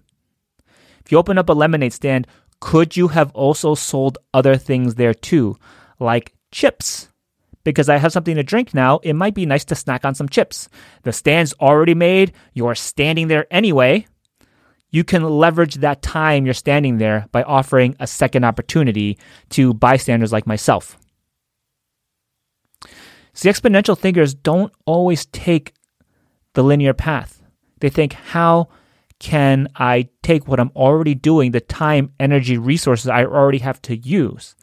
If 1.03 1.11
you 1.11 1.17
open 1.17 1.37
up 1.37 1.49
a 1.49 1.53
lemonade 1.53 1.93
stand, 1.93 2.27
could 2.61 2.95
you 2.95 3.09
have 3.09 3.31
also 3.33 3.75
sold 3.75 4.17
other 4.33 4.55
things 4.55 4.95
there 4.95 5.13
too, 5.13 5.57
like 5.99 6.33
chips? 6.51 7.09
Because 7.65 7.89
I 7.89 7.97
have 7.97 8.13
something 8.13 8.37
to 8.37 8.43
drink 8.43 8.73
now, 8.73 8.99
it 9.03 9.13
might 9.13 9.35
be 9.35 9.45
nice 9.45 9.65
to 9.65 9.75
snack 9.75 10.05
on 10.05 10.15
some 10.15 10.29
chips. 10.29 10.69
The 11.03 11.11
stand's 11.11 11.53
already 11.59 11.93
made, 11.93 12.31
you're 12.53 12.75
standing 12.75 13.27
there 13.27 13.45
anyway 13.51 14.07
you 14.91 15.05
can 15.05 15.23
leverage 15.23 15.75
that 15.75 16.01
time 16.01 16.45
you're 16.45 16.53
standing 16.53 16.97
there 16.97 17.27
by 17.31 17.43
offering 17.43 17.95
a 17.99 18.05
second 18.05 18.43
opportunity 18.43 19.17
to 19.49 19.73
bystanders 19.73 20.33
like 20.33 20.45
myself. 20.45 20.97
See, 23.33 23.49
exponential 23.49 23.97
thinkers 23.97 24.33
don't 24.33 24.73
always 24.85 25.25
take 25.27 25.73
the 26.53 26.63
linear 26.63 26.93
path. 26.93 27.41
They 27.79 27.89
think, 27.89 28.13
how 28.13 28.67
can 29.21 29.67
I 29.75 30.09
take 30.23 30.47
what 30.47 30.59
I'm 30.59 30.71
already 30.75 31.13
doing, 31.13 31.51
the 31.51 31.61
time, 31.61 32.11
energy, 32.19 32.57
resources 32.57 33.07
I 33.07 33.23
already 33.23 33.59
have 33.59 33.79
to 33.83 33.95
use, 33.95 34.55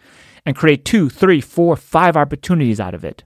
and 0.45 0.57
create 0.57 0.85
two, 0.85 1.09
three, 1.09 1.41
four, 1.41 1.77
five 1.77 2.17
opportunities 2.17 2.81
out 2.81 2.93
of 2.93 3.05
it? 3.05 3.23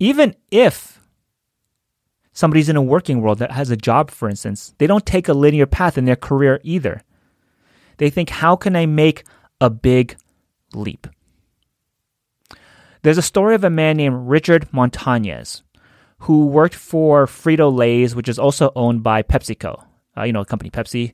Even 0.00 0.34
if 0.50 1.00
somebody's 2.32 2.68
in 2.68 2.74
a 2.74 2.82
working 2.82 3.22
world 3.22 3.38
that 3.38 3.52
has 3.52 3.70
a 3.70 3.76
job, 3.76 4.10
for 4.10 4.28
instance, 4.28 4.74
they 4.78 4.88
don't 4.88 5.06
take 5.06 5.28
a 5.28 5.32
linear 5.32 5.66
path 5.66 5.96
in 5.96 6.06
their 6.06 6.16
career 6.16 6.60
either. 6.64 7.04
They 7.98 8.10
think, 8.10 8.30
how 8.30 8.56
can 8.56 8.74
I 8.74 8.86
make 8.86 9.22
a 9.60 9.70
big 9.70 10.16
leap? 10.74 11.06
There's 13.02 13.18
a 13.18 13.22
story 13.22 13.54
of 13.54 13.62
a 13.62 13.70
man 13.70 13.96
named 13.98 14.28
Richard 14.28 14.68
Montañez 14.72 15.62
who 16.20 16.46
worked 16.46 16.74
for 16.74 17.26
Frito 17.26 17.74
Lay's, 17.74 18.14
which 18.14 18.28
is 18.28 18.38
also 18.38 18.72
owned 18.76 19.02
by 19.02 19.22
PepsiCo, 19.22 19.84
uh, 20.16 20.22
you 20.22 20.32
know, 20.32 20.44
company 20.44 20.70
Pepsi, 20.70 21.12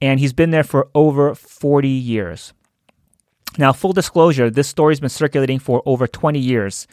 and 0.00 0.18
he's 0.18 0.32
been 0.32 0.50
there 0.50 0.64
for 0.64 0.88
over 0.94 1.34
40 1.34 1.88
years. 1.88 2.52
Now, 3.56 3.72
full 3.72 3.92
disclosure, 3.92 4.50
this 4.50 4.68
story's 4.68 5.00
been 5.00 5.08
circulating 5.08 5.60
for 5.60 5.82
over 5.86 6.06
20 6.08 6.38
years, 6.38 6.88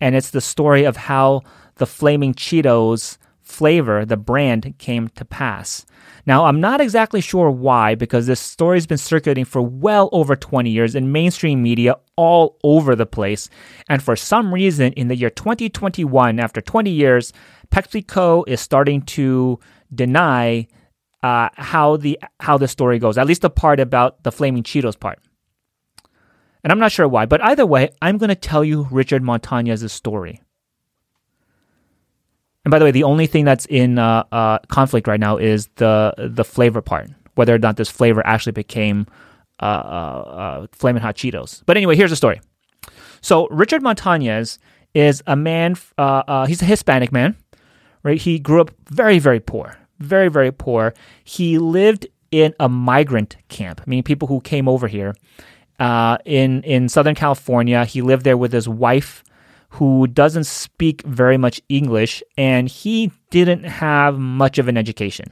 and 0.00 0.14
it's 0.14 0.30
the 0.30 0.40
story 0.40 0.84
of 0.84 0.96
how 0.96 1.42
the 1.76 1.86
Flaming 1.86 2.32
Cheetos 2.32 3.18
flavor, 3.46 4.04
the 4.04 4.16
brand, 4.16 4.74
came 4.78 5.08
to 5.08 5.24
pass. 5.24 5.86
Now, 6.26 6.44
I'm 6.44 6.60
not 6.60 6.80
exactly 6.80 7.20
sure 7.20 7.50
why, 7.50 7.94
because 7.94 8.26
this 8.26 8.40
story's 8.40 8.86
been 8.86 8.98
circulating 8.98 9.44
for 9.44 9.62
well 9.62 10.08
over 10.12 10.34
20 10.34 10.68
years 10.68 10.94
in 10.94 11.12
mainstream 11.12 11.62
media 11.62 11.96
all 12.16 12.58
over 12.64 12.96
the 12.96 13.06
place. 13.06 13.48
And 13.88 14.02
for 14.02 14.16
some 14.16 14.52
reason, 14.52 14.92
in 14.94 15.08
the 15.08 15.16
year 15.16 15.30
2021, 15.30 16.40
after 16.40 16.60
20 16.60 16.90
years, 16.90 17.32
PepsiCo 17.70 18.44
is 18.48 18.60
starting 18.60 19.02
to 19.02 19.60
deny 19.94 20.66
uh, 21.22 21.48
how 21.54 21.96
the 21.96 22.18
how 22.40 22.58
the 22.58 22.68
story 22.68 22.98
goes. 22.98 23.16
At 23.16 23.26
least 23.26 23.42
the 23.42 23.50
part 23.50 23.80
about 23.80 24.22
the 24.24 24.32
flaming 24.32 24.62
Cheetos 24.62 24.98
part. 24.98 25.18
And 26.62 26.72
I'm 26.72 26.80
not 26.80 26.90
sure 26.90 27.06
why, 27.06 27.26
but 27.26 27.42
either 27.42 27.64
way, 27.64 27.90
I'm 28.02 28.18
going 28.18 28.28
to 28.28 28.34
tell 28.34 28.64
you 28.64 28.88
Richard 28.90 29.22
Montañez's 29.22 29.92
story. 29.92 30.40
And 32.66 32.72
by 32.72 32.80
the 32.80 32.84
way, 32.84 32.90
the 32.90 33.04
only 33.04 33.28
thing 33.28 33.44
that's 33.44 33.64
in 33.66 33.96
uh, 33.96 34.24
uh, 34.32 34.58
conflict 34.66 35.06
right 35.06 35.20
now 35.20 35.36
is 35.36 35.68
the 35.76 36.12
the 36.18 36.42
flavor 36.42 36.82
part, 36.82 37.08
whether 37.36 37.54
or 37.54 37.58
not 37.58 37.76
this 37.76 37.88
flavor 37.88 38.26
actually 38.26 38.54
became 38.54 39.06
uh, 39.60 39.66
uh, 39.66 39.68
uh 39.68 40.66
flaming 40.72 41.00
hot 41.00 41.14
Cheetos. 41.14 41.62
But 41.64 41.76
anyway, 41.76 41.94
here's 41.94 42.10
the 42.10 42.16
story. 42.16 42.40
So 43.20 43.46
Richard 43.52 43.82
Montañez 43.82 44.58
is 44.94 45.22
a 45.28 45.36
man. 45.36 45.76
Uh, 45.96 46.46
he's 46.46 46.60
a 46.60 46.64
Hispanic 46.64 47.12
man, 47.12 47.36
right? 48.02 48.20
He 48.20 48.40
grew 48.40 48.62
up 48.62 48.72
very 48.90 49.20
very 49.20 49.38
poor, 49.38 49.78
very 50.00 50.28
very 50.28 50.50
poor. 50.50 50.92
He 51.22 51.58
lived 51.58 52.08
in 52.32 52.52
a 52.58 52.68
migrant 52.68 53.36
camp, 53.46 53.86
meaning 53.86 54.02
people 54.02 54.26
who 54.26 54.40
came 54.40 54.68
over 54.68 54.88
here. 54.88 55.14
in 55.78 56.64
in 56.64 56.88
Southern 56.88 57.14
California, 57.14 57.84
he 57.84 58.02
lived 58.02 58.24
there 58.24 58.36
with 58.36 58.52
his 58.52 58.68
wife 58.68 59.22
who 59.76 60.06
doesn't 60.06 60.44
speak 60.44 61.02
very 61.02 61.36
much 61.36 61.60
English, 61.68 62.22
and 62.38 62.66
he 62.66 63.12
didn't 63.30 63.64
have 63.64 64.18
much 64.18 64.56
of 64.58 64.68
an 64.68 64.76
education. 64.78 65.26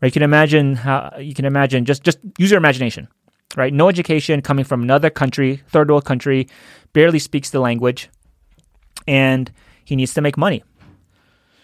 Right? 0.00 0.08
You 0.08 0.12
can 0.12 0.22
imagine 0.22 0.74
how 0.74 1.16
you 1.18 1.34
can 1.34 1.46
imagine 1.46 1.86
just 1.86 2.02
just 2.02 2.18
use 2.38 2.50
your 2.50 2.58
imagination. 2.58 3.08
Right? 3.56 3.72
No 3.72 3.88
education 3.88 4.42
coming 4.42 4.66
from 4.66 4.82
another 4.82 5.08
country, 5.08 5.62
third 5.68 5.88
world 5.90 6.04
country, 6.04 6.48
barely 6.92 7.18
speaks 7.18 7.48
the 7.48 7.60
language, 7.60 8.10
and 9.06 9.50
he 9.86 9.96
needs 9.96 10.12
to 10.14 10.20
make 10.20 10.36
money. 10.36 10.62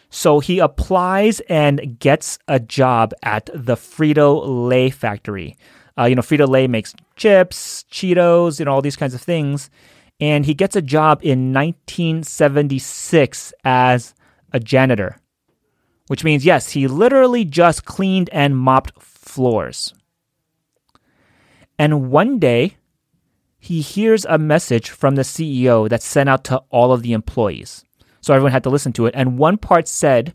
So 0.08 0.40
he 0.40 0.60
applies 0.60 1.40
and 1.50 1.98
gets 1.98 2.38
a 2.48 2.58
job 2.58 3.12
at 3.22 3.50
the 3.52 3.74
Frito 3.74 4.42
Lay 4.68 4.88
factory. 4.88 5.56
Uh, 5.98 6.04
you 6.04 6.14
know, 6.14 6.22
Frito 6.22 6.48
Lay 6.48 6.68
makes 6.68 6.94
chips, 7.16 7.84
Cheetos, 7.90 8.58
you 8.58 8.64
know, 8.64 8.72
all 8.72 8.82
these 8.82 8.96
kinds 8.96 9.12
of 9.12 9.20
things 9.20 9.68
and 10.20 10.46
he 10.46 10.54
gets 10.54 10.76
a 10.76 10.82
job 10.82 11.20
in 11.22 11.52
1976 11.52 13.52
as 13.64 14.14
a 14.52 14.60
janitor, 14.60 15.16
which 16.06 16.24
means, 16.24 16.44
yes, 16.44 16.70
he 16.70 16.86
literally 16.86 17.44
just 17.44 17.84
cleaned 17.84 18.30
and 18.32 18.56
mopped 18.56 19.02
floors. 19.02 19.92
And 21.78 22.10
one 22.10 22.38
day, 22.38 22.76
he 23.58 23.80
hears 23.80 24.26
a 24.26 24.38
message 24.38 24.90
from 24.90 25.14
the 25.14 25.22
CEO 25.22 25.88
that's 25.88 26.04
sent 26.04 26.28
out 26.28 26.44
to 26.44 26.58
all 26.68 26.92
of 26.92 27.02
the 27.02 27.14
employees. 27.14 27.82
So 28.20 28.34
everyone 28.34 28.52
had 28.52 28.64
to 28.64 28.70
listen 28.70 28.92
to 28.92 29.06
it. 29.06 29.14
And 29.16 29.38
one 29.38 29.56
part 29.56 29.88
said, 29.88 30.34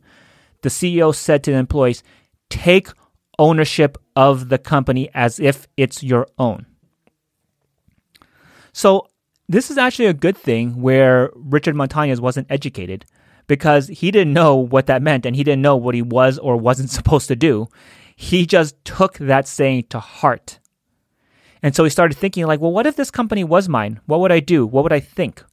the 0.61 0.69
CEO 0.69 1.13
said 1.13 1.43
to 1.43 1.51
the 1.51 1.57
employees, 1.57 2.03
take 2.49 2.89
ownership 3.37 3.97
of 4.15 4.49
the 4.49 4.57
company 4.57 5.09
as 5.13 5.39
if 5.39 5.67
it's 5.77 6.03
your 6.03 6.27
own. 6.37 6.65
So 8.73 9.07
this 9.49 9.71
is 9.71 9.79
actually 9.79 10.05
a 10.05 10.13
good 10.13 10.37
thing 10.37 10.79
where 10.79 11.31
Richard 11.33 11.73
Montañez 11.73 12.19
wasn't 12.19 12.47
educated 12.51 13.05
because 13.47 13.87
he 13.87 14.11
didn't 14.11 14.31
know 14.31 14.55
what 14.55 14.85
that 14.85 15.01
meant 15.01 15.25
and 15.25 15.35
he 15.35 15.43
didn't 15.43 15.63
know 15.63 15.75
what 15.75 15.95
he 15.95 16.03
was 16.03 16.37
or 16.37 16.55
wasn't 16.55 16.89
supposed 16.97 17.27
to 17.27 17.35
do. 17.35 17.67
He 18.15 18.45
just 18.45 18.75
took 18.85 19.17
that 19.17 19.47
saying 19.47 19.87
to 19.89 19.99
heart. 19.99 20.59
And 21.63 21.75
so 21.75 21.83
he 21.83 21.89
started 21.89 22.15
thinking 22.15 22.45
like, 22.45 22.61
well, 22.61 22.71
what 22.71 22.85
if 22.85 22.95
this 22.95 23.09
company 23.09 23.43
was 23.43 23.67
mine? 23.67 23.99
What 24.05 24.19
would 24.19 24.31
I 24.31 24.39
do? 24.39 24.67
What 24.67 24.83
would 24.83 24.93
I 24.93 24.99
think? 24.99 25.43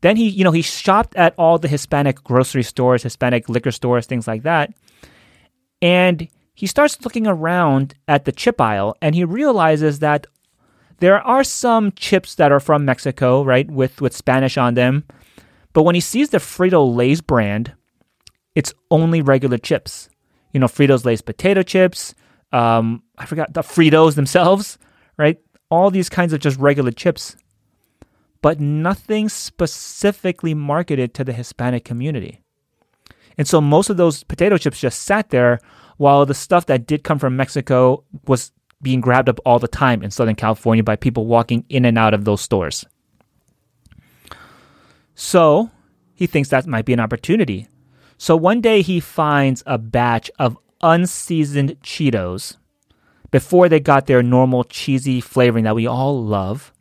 Then 0.00 0.16
he, 0.16 0.28
you 0.28 0.42
know, 0.42 0.50
he 0.50 0.62
shopped 0.62 1.14
at 1.14 1.34
all 1.38 1.58
the 1.58 1.68
Hispanic 1.68 2.24
grocery 2.24 2.64
stores, 2.64 3.04
Hispanic 3.04 3.48
liquor 3.48 3.70
stores, 3.70 4.06
things 4.06 4.26
like 4.26 4.42
that. 4.42 4.74
And 5.80 6.28
he 6.52 6.66
starts 6.66 7.00
looking 7.04 7.28
around 7.28 7.94
at 8.08 8.24
the 8.24 8.32
chip 8.32 8.60
aisle 8.60 8.96
and 9.00 9.14
he 9.14 9.24
realizes 9.24 10.00
that 10.00 10.26
there 11.02 11.20
are 11.26 11.42
some 11.42 11.90
chips 11.96 12.36
that 12.36 12.52
are 12.52 12.60
from 12.60 12.84
Mexico, 12.84 13.42
right, 13.42 13.68
with, 13.68 14.00
with 14.00 14.14
Spanish 14.14 14.56
on 14.56 14.74
them. 14.74 15.02
But 15.72 15.82
when 15.82 15.96
he 15.96 16.00
sees 16.00 16.30
the 16.30 16.38
Frito 16.38 16.94
Lay's 16.94 17.20
brand, 17.20 17.72
it's 18.54 18.72
only 18.88 19.20
regular 19.20 19.58
chips. 19.58 20.08
You 20.52 20.60
know, 20.60 20.68
Frito's 20.68 21.04
Lay's 21.04 21.20
potato 21.20 21.64
chips, 21.64 22.14
um, 22.52 23.02
I 23.18 23.26
forgot 23.26 23.52
the 23.52 23.62
Fritos 23.62 24.14
themselves, 24.14 24.78
right? 25.18 25.40
All 25.72 25.90
these 25.90 26.08
kinds 26.08 26.32
of 26.32 26.38
just 26.38 26.56
regular 26.60 26.92
chips, 26.92 27.36
but 28.40 28.60
nothing 28.60 29.28
specifically 29.28 30.54
marketed 30.54 31.14
to 31.14 31.24
the 31.24 31.32
Hispanic 31.32 31.84
community. 31.84 32.42
And 33.36 33.48
so 33.48 33.60
most 33.60 33.90
of 33.90 33.96
those 33.96 34.22
potato 34.22 34.56
chips 34.56 34.78
just 34.78 35.02
sat 35.02 35.30
there 35.30 35.58
while 35.96 36.24
the 36.26 36.34
stuff 36.34 36.66
that 36.66 36.86
did 36.86 37.02
come 37.02 37.18
from 37.18 37.34
Mexico 37.34 38.04
was 38.28 38.52
being 38.82 39.00
grabbed 39.00 39.28
up 39.28 39.38
all 39.44 39.58
the 39.58 39.68
time 39.68 40.02
in 40.02 40.10
Southern 40.10 40.34
California 40.34 40.82
by 40.82 40.96
people 40.96 41.26
walking 41.26 41.64
in 41.68 41.84
and 41.84 41.96
out 41.96 42.14
of 42.14 42.24
those 42.24 42.40
stores. 42.40 42.84
So 45.14 45.70
he 46.14 46.26
thinks 46.26 46.48
that 46.48 46.66
might 46.66 46.84
be 46.84 46.92
an 46.92 47.00
opportunity. 47.00 47.68
So 48.18 48.36
one 48.36 48.60
day 48.60 48.82
he 48.82 49.00
finds 49.00 49.62
a 49.66 49.78
batch 49.78 50.30
of 50.38 50.58
unseasoned 50.82 51.80
Cheetos 51.82 52.56
before 53.30 53.68
they 53.68 53.80
got 53.80 54.06
their 54.06 54.22
normal 54.22 54.64
cheesy 54.64 55.20
flavoring 55.20 55.64
that 55.64 55.74
we 55.74 55.86
all 55.86 56.22
love. 56.22 56.72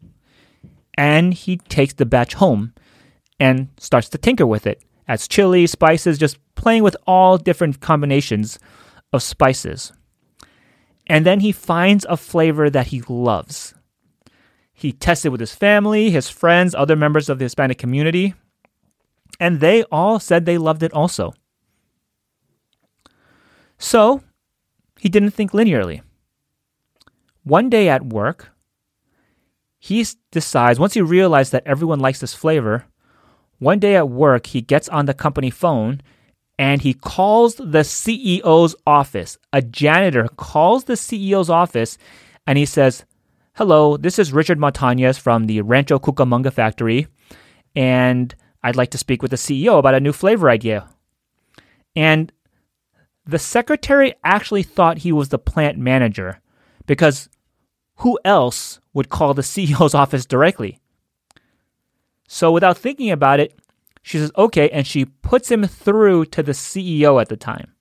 And 0.96 1.34
he 1.34 1.58
takes 1.58 1.94
the 1.94 2.06
batch 2.06 2.34
home 2.36 2.74
and 3.40 3.70
starts 3.78 4.10
to 4.10 4.18
tinker 4.18 4.46
with 4.46 4.68
it. 4.68 4.84
Adds 5.08 5.28
chili, 5.28 5.66
spices, 5.66 6.18
just 6.18 6.38
playing 6.56 6.84
with 6.84 6.96
all 7.08 7.38
different 7.38 7.80
combinations 7.80 8.60
of 9.14 9.24
spices. 9.24 9.94
And 11.12 11.26
then 11.26 11.42
he 11.42 11.52
finds 11.52 12.06
a 12.08 12.16
flavor 12.16 12.70
that 12.70 12.88
he 12.88 13.02
loves. 13.10 13.74
He 14.72 14.94
tests 14.94 15.26
it 15.26 15.30
with 15.30 15.42
his 15.42 15.54
family, 15.54 16.10
his 16.10 16.30
friends, 16.30 16.74
other 16.74 16.96
members 16.96 17.28
of 17.28 17.38
the 17.38 17.44
Hispanic 17.44 17.78
community, 17.78 18.34
and 19.38 19.60
they 19.60 19.84
all 19.92 20.22
said 20.22 20.46
they 20.46 20.58
loved 20.58 20.84
it 20.84 20.94
also. 20.94 21.34
So, 23.78 24.24
he 25.02 25.10
didn't 25.10 25.32
think 25.32 25.52
linearly. 25.52 26.02
One 27.44 27.70
day 27.70 27.90
at 27.90 28.06
work, 28.06 28.52
he 29.80 30.08
decides, 30.32 30.80
once 30.80 30.94
he 30.94 31.02
realized 31.02 31.52
that 31.52 31.68
everyone 31.68 32.00
likes 32.00 32.22
this 32.22 32.34
flavor, 32.34 32.86
one 33.60 33.80
day 33.80 33.98
at 33.98 34.08
work, 34.08 34.48
he 34.48 34.62
gets 34.62 34.88
on 34.88 35.08
the 35.08 35.14
company 35.14 35.50
phone 35.50 36.00
and 36.62 36.84
he 36.84 36.94
calls 36.94 37.56
the 37.56 37.80
CEO's 37.80 38.76
office. 38.86 39.36
A 39.52 39.64
janitor 39.64 40.28
calls 40.38 40.84
the 40.84 40.94
CEO's 40.94 41.50
office 41.50 41.98
and 42.46 42.56
he 42.56 42.68
says, 42.68 43.04
Hello, 43.54 43.98
this 43.98 44.20
is 44.20 44.32
Richard 44.32 44.60
Montañez 44.60 45.20
from 45.20 45.48
the 45.48 45.62
Rancho 45.62 45.98
Cucamonga 45.98 46.54
factory, 46.54 47.08
and 47.76 48.36
I'd 48.62 48.76
like 48.76 48.92
to 48.92 49.00
speak 49.00 49.24
with 49.24 49.32
the 49.32 49.38
CEO 49.38 49.80
about 49.80 49.96
a 49.96 50.00
new 50.00 50.14
flavor 50.14 50.52
idea. 50.52 50.88
And 51.96 52.32
the 53.26 53.40
secretary 53.40 54.14
actually 54.24 54.62
thought 54.62 55.00
he 55.00 55.12
was 55.12 55.30
the 55.30 55.40
plant 55.40 55.80
manager 55.80 56.42
because 56.86 57.28
who 57.98 58.20
else 58.24 58.80
would 58.94 59.10
call 59.10 59.34
the 59.34 59.42
CEO's 59.42 59.96
office 60.04 60.28
directly? 60.28 60.80
So, 62.28 62.52
without 62.52 62.78
thinking 62.78 63.10
about 63.10 63.40
it, 63.40 63.60
she 64.02 64.18
says, 64.18 64.32
okay, 64.38 64.70
and 64.70 64.86
she 64.86 65.06
puts 65.06 65.50
him 65.50 65.66
through 65.66 66.26
to 66.26 66.44
the 66.44 66.54
CEO 66.54 67.22
at 67.22 67.30
the 67.30 67.38
time. 67.38 67.74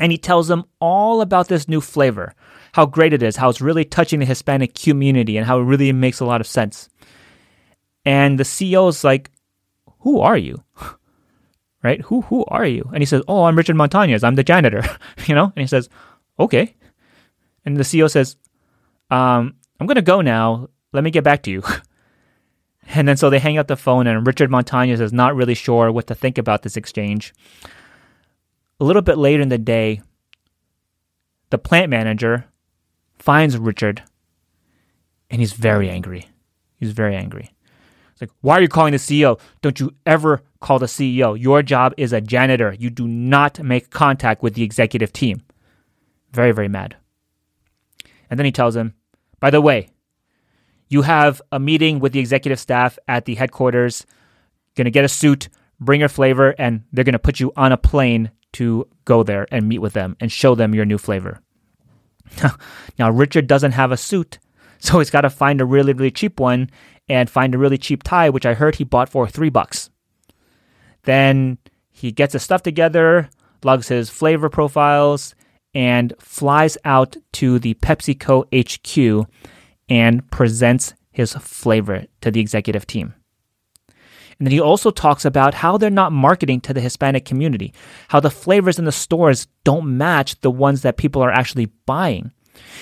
And 0.00 0.10
he 0.10 0.18
tells 0.18 0.48
them 0.48 0.64
all 0.80 1.20
about 1.20 1.48
this 1.48 1.68
new 1.68 1.80
flavor, 1.80 2.34
how 2.72 2.84
great 2.86 3.12
it 3.12 3.22
is, 3.22 3.36
how 3.36 3.48
it's 3.48 3.60
really 3.60 3.84
touching 3.84 4.18
the 4.18 4.26
Hispanic 4.26 4.74
community, 4.74 5.36
and 5.36 5.46
how 5.46 5.60
it 5.60 5.64
really 5.64 5.92
makes 5.92 6.18
a 6.18 6.24
lot 6.24 6.40
of 6.40 6.48
sense. 6.48 6.88
And 8.04 8.38
the 8.38 8.44
CEO 8.44 8.88
is 8.88 9.04
like, 9.04 9.30
Who 10.00 10.20
are 10.20 10.36
you? 10.36 10.64
right? 11.84 12.00
Who 12.02 12.22
who 12.22 12.44
are 12.48 12.66
you? 12.66 12.90
And 12.92 13.00
he 13.00 13.06
says, 13.06 13.22
Oh, 13.28 13.44
I'm 13.44 13.56
Richard 13.56 13.76
Montañez. 13.76 14.24
I'm 14.24 14.34
the 14.34 14.42
janitor. 14.42 14.82
you 15.26 15.34
know? 15.34 15.52
And 15.54 15.62
he 15.62 15.68
says, 15.68 15.88
Okay. 16.40 16.74
And 17.64 17.76
the 17.76 17.84
CEO 17.84 18.10
says, 18.10 18.36
um, 19.10 19.54
I'm 19.78 19.86
gonna 19.86 20.02
go 20.02 20.20
now. 20.20 20.68
Let 20.92 21.04
me 21.04 21.10
get 21.10 21.24
back 21.24 21.42
to 21.44 21.50
you. 21.50 21.62
And 22.88 23.08
then 23.08 23.16
so 23.16 23.30
they 23.30 23.38
hang 23.38 23.58
up 23.58 23.66
the 23.66 23.76
phone, 23.76 24.06
and 24.06 24.26
Richard 24.26 24.50
Montañez 24.50 25.00
is 25.00 25.12
not 25.12 25.34
really 25.34 25.54
sure 25.54 25.90
what 25.90 26.06
to 26.08 26.14
think 26.14 26.38
about 26.38 26.62
this 26.62 26.76
exchange. 26.76 27.34
A 28.80 28.84
little 28.84 29.02
bit 29.02 29.18
later 29.18 29.42
in 29.42 29.48
the 29.48 29.58
day, 29.58 30.02
the 31.50 31.58
plant 31.58 31.90
manager 31.90 32.46
finds 33.18 33.56
Richard, 33.56 34.02
and 35.30 35.40
he's 35.40 35.52
very 35.52 35.88
angry. 35.88 36.28
He's 36.78 36.92
very 36.92 37.16
angry. 37.16 37.54
It's 38.12 38.20
like, 38.20 38.30
why 38.42 38.58
are 38.58 38.62
you 38.62 38.68
calling 38.68 38.92
the 38.92 38.98
CEO? 38.98 39.40
Don't 39.62 39.80
you 39.80 39.92
ever 40.06 40.42
call 40.60 40.78
the 40.78 40.86
CEO. 40.86 41.40
Your 41.40 41.62
job 41.62 41.94
is 41.96 42.12
a 42.12 42.20
janitor. 42.20 42.76
You 42.78 42.90
do 42.90 43.08
not 43.08 43.60
make 43.60 43.90
contact 43.90 44.42
with 44.42 44.54
the 44.54 44.62
executive 44.62 45.12
team. 45.12 45.42
Very, 46.32 46.52
very 46.52 46.68
mad. 46.68 46.96
And 48.30 48.38
then 48.38 48.44
he 48.44 48.52
tells 48.52 48.76
him, 48.76 48.94
by 49.40 49.50
the 49.50 49.60
way, 49.60 49.90
you 50.94 51.02
have 51.02 51.42
a 51.50 51.58
meeting 51.58 51.98
with 51.98 52.12
the 52.12 52.20
executive 52.20 52.60
staff 52.60 53.00
at 53.08 53.24
the 53.24 53.34
headquarters, 53.34 54.06
going 54.76 54.84
to 54.84 54.92
get 54.92 55.04
a 55.04 55.08
suit, 55.08 55.48
bring 55.80 55.98
your 55.98 56.08
flavor, 56.08 56.54
and 56.56 56.84
they're 56.92 57.02
going 57.02 57.14
to 57.14 57.18
put 57.18 57.40
you 57.40 57.52
on 57.56 57.72
a 57.72 57.76
plane 57.76 58.30
to 58.52 58.86
go 59.04 59.24
there 59.24 59.48
and 59.50 59.68
meet 59.68 59.80
with 59.80 59.92
them 59.92 60.16
and 60.20 60.30
show 60.30 60.54
them 60.54 60.72
your 60.72 60.84
new 60.84 60.96
flavor. 60.96 61.40
now, 62.98 63.10
Richard 63.10 63.48
doesn't 63.48 63.72
have 63.72 63.90
a 63.90 63.96
suit, 63.96 64.38
so 64.78 65.00
he's 65.00 65.10
got 65.10 65.22
to 65.22 65.30
find 65.30 65.60
a 65.60 65.64
really, 65.64 65.92
really 65.92 66.12
cheap 66.12 66.38
one 66.38 66.70
and 67.08 67.28
find 67.28 67.56
a 67.56 67.58
really 67.58 67.76
cheap 67.76 68.04
tie, 68.04 68.30
which 68.30 68.46
I 68.46 68.54
heard 68.54 68.76
he 68.76 68.84
bought 68.84 69.08
for 69.08 69.26
three 69.26 69.50
bucks. 69.50 69.90
Then 71.02 71.58
he 71.90 72.12
gets 72.12 72.34
his 72.34 72.44
stuff 72.44 72.62
together, 72.62 73.30
lugs 73.64 73.88
his 73.88 74.10
flavor 74.10 74.48
profiles, 74.48 75.34
and 75.74 76.14
flies 76.20 76.78
out 76.84 77.16
to 77.32 77.58
the 77.58 77.74
PepsiCo 77.74 78.44
HQ 78.54 79.28
and 79.88 80.28
presents 80.30 80.94
his 81.10 81.32
flavor 81.34 82.04
to 82.20 82.30
the 82.30 82.40
executive 82.40 82.86
team. 82.86 83.14
And 84.38 84.46
then 84.46 84.52
he 84.52 84.60
also 84.60 84.90
talks 84.90 85.24
about 85.24 85.54
how 85.54 85.78
they're 85.78 85.90
not 85.90 86.12
marketing 86.12 86.60
to 86.62 86.74
the 86.74 86.80
Hispanic 86.80 87.24
community, 87.24 87.72
how 88.08 88.20
the 88.20 88.30
flavors 88.30 88.78
in 88.78 88.84
the 88.84 88.92
stores 88.92 89.46
don't 89.62 89.96
match 89.96 90.40
the 90.40 90.50
ones 90.50 90.82
that 90.82 90.96
people 90.96 91.22
are 91.22 91.30
actually 91.30 91.66
buying. 91.86 92.32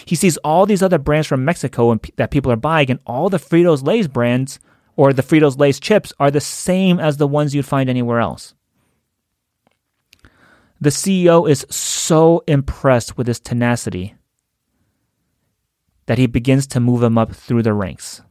He 0.07 0.17
sees 0.17 0.39
all 0.39 0.65
these 0.65 0.83
other 0.83 0.99
brands 0.99 1.27
from 1.27 1.45
Mexico 1.45 1.91
and 1.91 2.01
that 2.17 2.31
people 2.31 2.51
are 2.51 2.57
buying, 2.57 2.91
and 2.91 3.01
all 3.07 3.29
the 3.29 3.39
Fritos 3.39 3.87
Lay's 3.87 4.09
brands 4.09 4.59
or 4.97 5.13
the 5.13 5.23
Fritos 5.23 5.59
Lay's 5.59 5.81
chips 5.81 6.13
are 6.19 6.31
the 6.31 6.41
same 6.41 6.99
as 6.99 7.17
the 7.17 7.29
ones 7.29 7.55
you'd 7.55 7.67
find 7.67 7.89
anywhere 7.89 8.21
else. 8.21 8.55
The 10.81 10.91
CEO 10.91 11.49
is 11.49 11.65
so 11.71 12.43
impressed 12.47 13.17
with 13.17 13.27
his 13.27 13.41
tenacity 13.41 14.15
that 16.07 16.19
he 16.19 16.27
begins 16.27 16.67
to 16.69 16.81
move 16.81 17.03
him 17.03 17.17
up 17.19 17.33
through 17.33 17.63
the 17.63 17.73
ranks. 17.73 18.23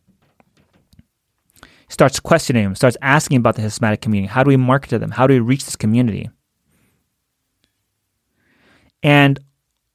He 1.62 1.94
starts 1.94 2.20
questioning 2.20 2.64
him, 2.64 2.76
starts 2.76 2.98
asking 3.02 3.38
about 3.38 3.56
the 3.56 3.62
Hispanic 3.62 4.02
community. 4.02 4.32
How 4.32 4.44
do 4.44 4.50
we 4.50 4.58
market 4.58 4.90
to 4.90 5.00
them? 5.00 5.12
How 5.12 5.28
do 5.28 5.34
we 5.34 5.40
reach 5.40 5.66
this 5.66 5.76
community? 5.76 6.30
And 9.04 9.40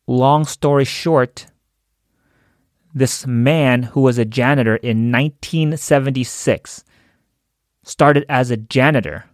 long 0.07 0.45
story 0.45 0.85
short, 0.85 1.47
this 2.95 3.27
man 3.27 3.85
who 3.85 4.01
was 4.01 4.19
a 4.19 4.25
janitor 4.25 4.77
in 4.77 5.13
1976 5.13 6.85
started 7.85 8.25
as 8.29 8.51
a 8.51 8.57
janitor, 8.57 9.27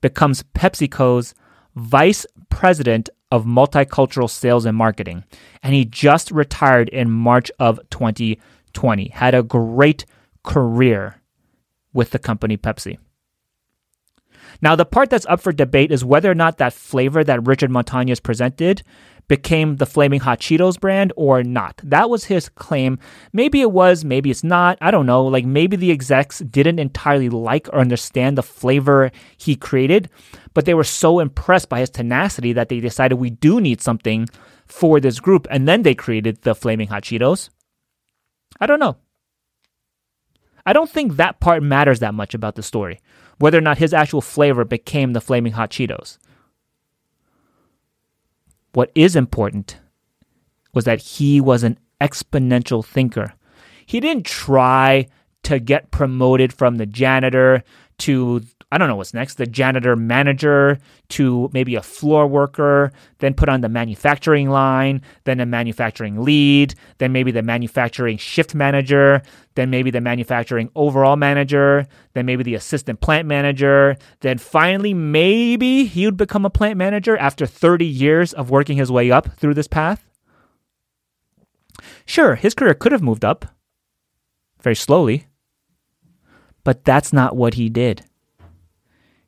becomes 0.00 0.42
PepsiCo's 0.54 1.34
vice 1.74 2.26
president 2.54 3.10
of 3.32 3.44
multicultural 3.44 4.30
sales 4.30 4.64
and 4.64 4.76
marketing, 4.76 5.24
and 5.62 5.74
he 5.74 5.84
just 5.84 6.30
retired 6.30 6.88
in 6.90 7.10
March 7.10 7.50
of 7.58 7.80
2020. 7.90 9.08
had 9.08 9.34
a 9.34 9.42
great 9.42 10.06
career 10.44 11.20
with 11.92 12.10
the 12.10 12.18
company 12.18 12.56
Pepsi. 12.56 12.98
Now, 14.62 14.76
the 14.76 14.84
part 14.84 15.10
that's 15.10 15.26
up 15.26 15.40
for 15.40 15.52
debate 15.52 15.90
is 15.90 16.04
whether 16.04 16.30
or 16.30 16.34
not 16.34 16.58
that 16.58 16.72
flavor 16.72 17.24
that 17.24 17.44
Richard 17.44 17.70
Montañez 17.70 18.22
presented 18.22 18.82
became 19.28 19.76
the 19.76 19.86
Flaming 19.86 20.20
Hot 20.20 20.40
Cheetos 20.40 20.78
brand 20.78 21.12
or 21.16 21.42
not. 21.42 21.80
That 21.82 22.10
was 22.10 22.24
his 22.24 22.48
claim. 22.48 22.98
Maybe 23.32 23.60
it 23.60 23.72
was, 23.72 24.04
maybe 24.04 24.30
it's 24.30 24.44
not. 24.44 24.78
I 24.80 24.90
don't 24.90 25.06
know. 25.06 25.24
Like 25.24 25.44
maybe 25.44 25.76
the 25.76 25.90
execs 25.90 26.40
didn't 26.40 26.78
entirely 26.78 27.28
like 27.28 27.68
or 27.68 27.80
understand 27.80 28.36
the 28.36 28.42
flavor 28.42 29.10
he 29.36 29.56
created, 29.56 30.08
but 30.52 30.64
they 30.64 30.74
were 30.74 30.84
so 30.84 31.20
impressed 31.20 31.68
by 31.68 31.80
his 31.80 31.90
tenacity 31.90 32.52
that 32.52 32.68
they 32.68 32.80
decided 32.80 33.16
we 33.16 33.30
do 33.30 33.60
need 33.60 33.80
something 33.80 34.28
for 34.66 35.00
this 35.00 35.20
group. 35.20 35.46
And 35.50 35.66
then 35.68 35.82
they 35.82 35.94
created 35.94 36.42
the 36.42 36.54
Flaming 36.54 36.88
Hot 36.88 37.02
Cheetos. 37.02 37.50
I 38.60 38.66
don't 38.66 38.80
know. 38.80 38.96
I 40.66 40.72
don't 40.72 40.88
think 40.88 41.16
that 41.16 41.40
part 41.40 41.62
matters 41.62 42.00
that 42.00 42.14
much 42.14 42.34
about 42.34 42.54
the 42.54 42.62
story, 42.62 43.00
whether 43.38 43.58
or 43.58 43.62
not 43.62 43.78
his 43.78 43.92
actual 43.92 44.22
flavor 44.22 44.64
became 44.64 45.12
the 45.12 45.20
Flaming 45.20 45.52
Hot 45.52 45.70
Cheetos. 45.70 46.18
What 48.74 48.90
is 48.94 49.16
important 49.16 49.78
was 50.74 50.84
that 50.84 51.00
he 51.00 51.40
was 51.40 51.62
an 51.62 51.78
exponential 52.00 52.84
thinker. 52.84 53.32
He 53.86 54.00
didn't 54.00 54.26
try 54.26 55.06
to 55.44 55.58
get 55.60 55.90
promoted 55.90 56.52
from 56.52 56.76
the 56.76 56.86
janitor 56.86 57.62
to 57.98 58.42
I 58.74 58.78
don't 58.78 58.88
know 58.88 58.96
what's 58.96 59.14
next, 59.14 59.36
the 59.36 59.46
janitor 59.46 59.94
manager 59.94 60.78
to 61.10 61.48
maybe 61.52 61.76
a 61.76 61.82
floor 61.82 62.26
worker, 62.26 62.90
then 63.18 63.32
put 63.32 63.48
on 63.48 63.60
the 63.60 63.68
manufacturing 63.68 64.50
line, 64.50 65.00
then 65.22 65.38
a 65.38 65.46
manufacturing 65.46 66.24
lead, 66.24 66.74
then 66.98 67.12
maybe 67.12 67.30
the 67.30 67.42
manufacturing 67.42 68.18
shift 68.18 68.52
manager, 68.52 69.22
then 69.54 69.70
maybe 69.70 69.92
the 69.92 70.00
manufacturing 70.00 70.70
overall 70.74 71.14
manager, 71.14 71.86
then 72.14 72.26
maybe 72.26 72.42
the 72.42 72.56
assistant 72.56 73.00
plant 73.00 73.28
manager, 73.28 73.96
then 74.22 74.38
finally 74.38 74.92
maybe 74.92 75.84
he 75.84 76.04
would 76.04 76.16
become 76.16 76.44
a 76.44 76.50
plant 76.50 76.76
manager 76.76 77.16
after 77.18 77.46
30 77.46 77.86
years 77.86 78.32
of 78.32 78.50
working 78.50 78.76
his 78.76 78.90
way 78.90 79.08
up 79.08 79.36
through 79.36 79.54
this 79.54 79.68
path. 79.68 80.04
Sure, 82.06 82.34
his 82.34 82.54
career 82.54 82.74
could 82.74 82.90
have 82.90 83.02
moved 83.02 83.24
up 83.24 83.46
very 84.60 84.74
slowly, 84.74 85.28
but 86.64 86.84
that's 86.84 87.12
not 87.12 87.36
what 87.36 87.54
he 87.54 87.68
did. 87.68 88.04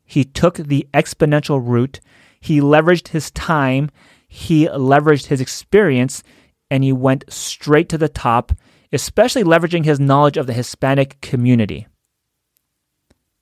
He 0.04 0.24
took 0.24 0.56
the 0.56 0.86
exponential 0.94 1.60
route. 1.62 2.00
He 2.40 2.60
leveraged 2.60 3.08
his 3.08 3.30
time. 3.30 3.90
He 4.26 4.66
leveraged 4.66 5.26
his 5.26 5.40
experience 5.40 6.22
and 6.70 6.82
he 6.82 6.92
went 6.92 7.24
straight 7.28 7.88
to 7.90 7.98
the 7.98 8.08
top, 8.08 8.52
especially 8.92 9.44
leveraging 9.44 9.84
his 9.84 10.00
knowledge 10.00 10.36
of 10.36 10.46
the 10.46 10.52
Hispanic 10.52 11.20
community 11.20 11.86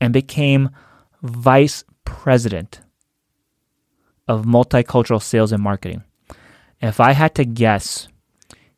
and 0.00 0.12
became 0.12 0.70
vice 1.22 1.84
president 2.04 2.80
of 4.28 4.44
multicultural 4.44 5.22
sales 5.22 5.52
and 5.52 5.62
marketing. 5.62 6.02
If 6.80 7.00
I 7.00 7.12
had 7.12 7.34
to 7.36 7.44
guess, 7.44 8.08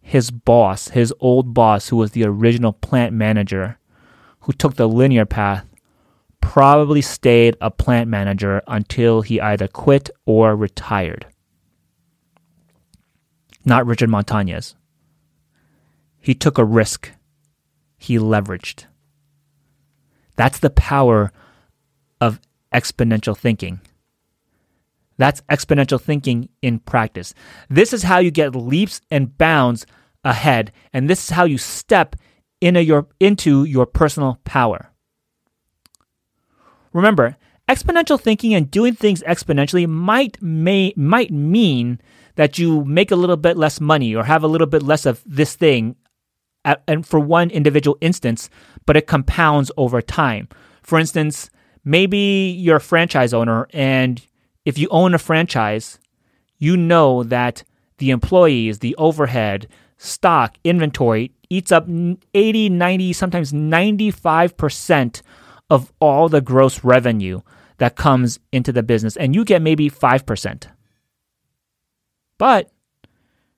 his 0.01 0.31
boss, 0.31 0.89
his 0.89 1.13
old 1.19 1.55
boss, 1.55 1.89
who 1.89 1.97
was 1.97 2.13
the 2.13 2.25
original 2.25 2.73
plant 2.73 3.13
manager, 3.13 3.79
who 4.47 4.53
took 4.53 4.77
the 4.77 4.89
linear 4.89 5.27
path, 5.27 5.67
probably 6.41 7.03
stayed 7.03 7.57
a 7.61 7.69
plant 7.69 8.09
manager 8.09 8.63
until 8.69 9.21
he 9.21 9.41
either 9.41 9.67
quit 9.67 10.09
or 10.25 10.55
retired. 10.55 11.27
Not 13.65 13.85
Richard 13.85 14.09
Montañez. 14.09 14.77
He 16.21 16.33
took 16.33 16.59
a 16.59 16.65
risk. 16.65 17.11
He 17.99 18.19
leveraged. 18.19 18.85
That's 20.37 20.61
the 20.61 20.71
power 20.71 21.33
of 22.21 22.41
exponential 22.73 23.37
thinking. 23.37 23.81
That's 25.19 25.41
exponential 25.51 26.01
thinking 26.01 26.51
in 26.63 26.79
practice. 26.79 27.35
This 27.69 27.93
is 27.93 28.05
how 28.05 28.21
you 28.21 28.31
get 28.31 28.55
leaps 28.55 29.01
and 29.11 29.37
bounds 29.37 29.87
ahead, 30.23 30.71
and 30.93 31.11
this 31.11 31.25
is 31.25 31.31
how 31.31 31.47
you 31.47 31.59
step 31.59 32.15
into 32.61 32.83
your, 32.83 33.07
into 33.21 33.65
your 33.65 33.87
personal 33.87 34.41
power. 34.45 34.91
Remember, 36.93 37.37
exponential 37.69 38.21
thinking 38.21 38.55
and 38.55 38.71
doing 38.71 38.95
things 38.95 39.23
exponentially 39.25 39.87
might 39.87 40.41
may 40.41 40.95
might 40.97 41.31
mean 41.31 42.01
that 42.37 42.59
you 42.59 42.85
make 42.85 43.11
a 43.11 43.17
little 43.17 43.37
bit 43.37 43.57
less 43.57 43.81
money 43.81 44.15
or 44.15 44.25
have 44.25 44.43
a 44.43 44.49
little 44.49 44.67
bit 44.67 44.83
less 44.83 45.05
of 45.07 45.23
this 45.27 45.55
thing 45.55 45.97
at, 46.65 46.83
and 46.87 47.07
for 47.07 47.19
one 47.19 47.51
individual 47.51 47.99
instance, 48.01 48.51
but 48.85 48.97
it 48.97 49.07
compounds 49.07 49.71
over 49.77 50.01
time. 50.03 50.49
For 50.83 50.99
instance, 50.99 51.51
maybe 51.85 52.55
you're 52.59 52.77
a 52.77 52.81
franchise 52.81 53.33
owner 53.33 53.69
and 53.73 54.23
if 54.65 54.79
you 54.79 54.89
own 54.91 55.15
a 55.15 55.19
franchise, 55.19 55.99
you 56.59 56.77
know 56.77 57.23
that 57.23 57.63
the 57.99 58.11
employees, 58.11 58.81
the 58.81 58.97
overhead, 58.97 59.69
stock, 59.97 60.57
inventory 60.65 61.33
eats 61.51 61.73
up 61.73 61.87
80, 62.35 62.69
90, 62.71 63.13
sometimes 63.13 63.53
95% 63.53 65.23
of 65.71 65.93
all 66.01 66.29
the 66.29 66.41
gross 66.41 66.85
revenue 66.85 67.41
that 67.79 67.97
comes 67.97 68.39
into 68.53 68.73
the 68.73 68.83
business, 68.83 69.17
and 69.17 69.35
you 69.35 69.45
get 69.45 69.63
maybe 69.63 69.91
5%. 69.91 70.67
But 72.39 72.71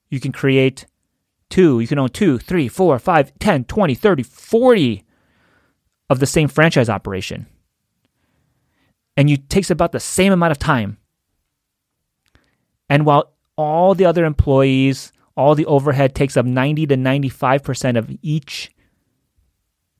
you 0.09 0.21
can 0.21 0.33
create 0.33 0.87
two, 1.51 1.81
you 1.81 1.87
can 1.87 1.99
own 1.99 2.09
two, 2.11 2.39
three, 2.39 2.69
four, 2.69 2.99
five, 2.99 3.33
10, 3.39 3.65
20, 3.65 3.95
30, 3.95 4.23
40 4.23 5.05
of 6.11 6.19
the 6.21 6.27
same 6.27 6.49
franchise 6.49 6.89
operation. 6.89 7.47
And 9.17 9.29
it 9.31 9.49
takes 9.49 9.71
about 9.71 9.93
the 9.93 10.01
same 10.01 10.33
amount 10.33 10.53
of 10.53 10.59
time. 10.59 10.99
And 12.89 13.05
while 13.05 13.33
all 13.57 13.95
the 13.95 14.05
other 14.05 14.25
employees, 14.25 15.13
all 15.39 15.55
the 15.55 15.67
overhead 15.67 16.17
takes 16.17 16.37
up 16.37 16.45
90 16.45 16.89
to 16.89 16.97
95% 16.97 17.97
of 17.97 18.11
each 18.23 18.73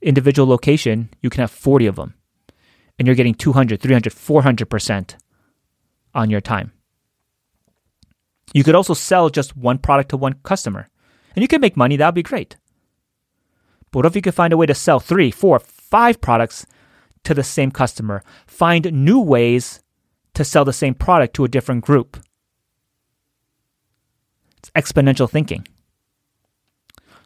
individual 0.03 0.49
location, 0.49 1.11
you 1.23 1.31
can 1.31 1.43
have 1.43 1.51
40 1.53 1.87
of 1.87 1.95
them. 1.95 2.15
And 2.99 3.07
you're 3.07 3.15
getting 3.15 3.35
200, 3.35 3.81
300, 3.81 4.13
400% 4.13 5.15
on 6.13 6.29
your 6.29 6.41
time. 6.41 6.73
You 8.53 8.65
could 8.65 8.75
also 8.75 8.95
sell 8.95 9.31
just 9.31 9.57
one 9.57 9.79
product 9.79 10.11
to 10.11 10.17
one 10.17 10.35
customer. 10.43 10.89
And 11.37 11.43
you 11.43 11.49
can 11.49 11.61
make 11.61 11.77
money, 11.77 11.97
that 11.97 12.09
would 12.09 12.15
be 12.17 12.25
great. 12.25 12.57
But 13.93 13.99
what 13.99 14.07
if 14.07 14.17
you 14.17 14.23
could 14.23 14.35
find 14.35 14.53
a 14.53 14.57
way 14.57 14.67
to 14.67 14.75
sell 14.75 14.99
three, 14.99 15.31
four, 15.31 15.61
five 15.61 16.21
products 16.21 16.67
to 17.23 17.33
the 17.33 17.45
same 17.45 17.71
customer? 17.71 18.25
Find 18.49 18.93
new 18.93 19.21
ways 19.21 19.85
to 20.35 20.45
sell 20.45 20.65
the 20.65 20.73
same 20.73 20.95
product 20.95 21.37
to 21.37 21.45
a 21.45 21.49
different 21.49 21.85
group. 21.85 22.17
It's 24.59 24.71
exponential 24.71 25.31
thinking. 25.31 25.67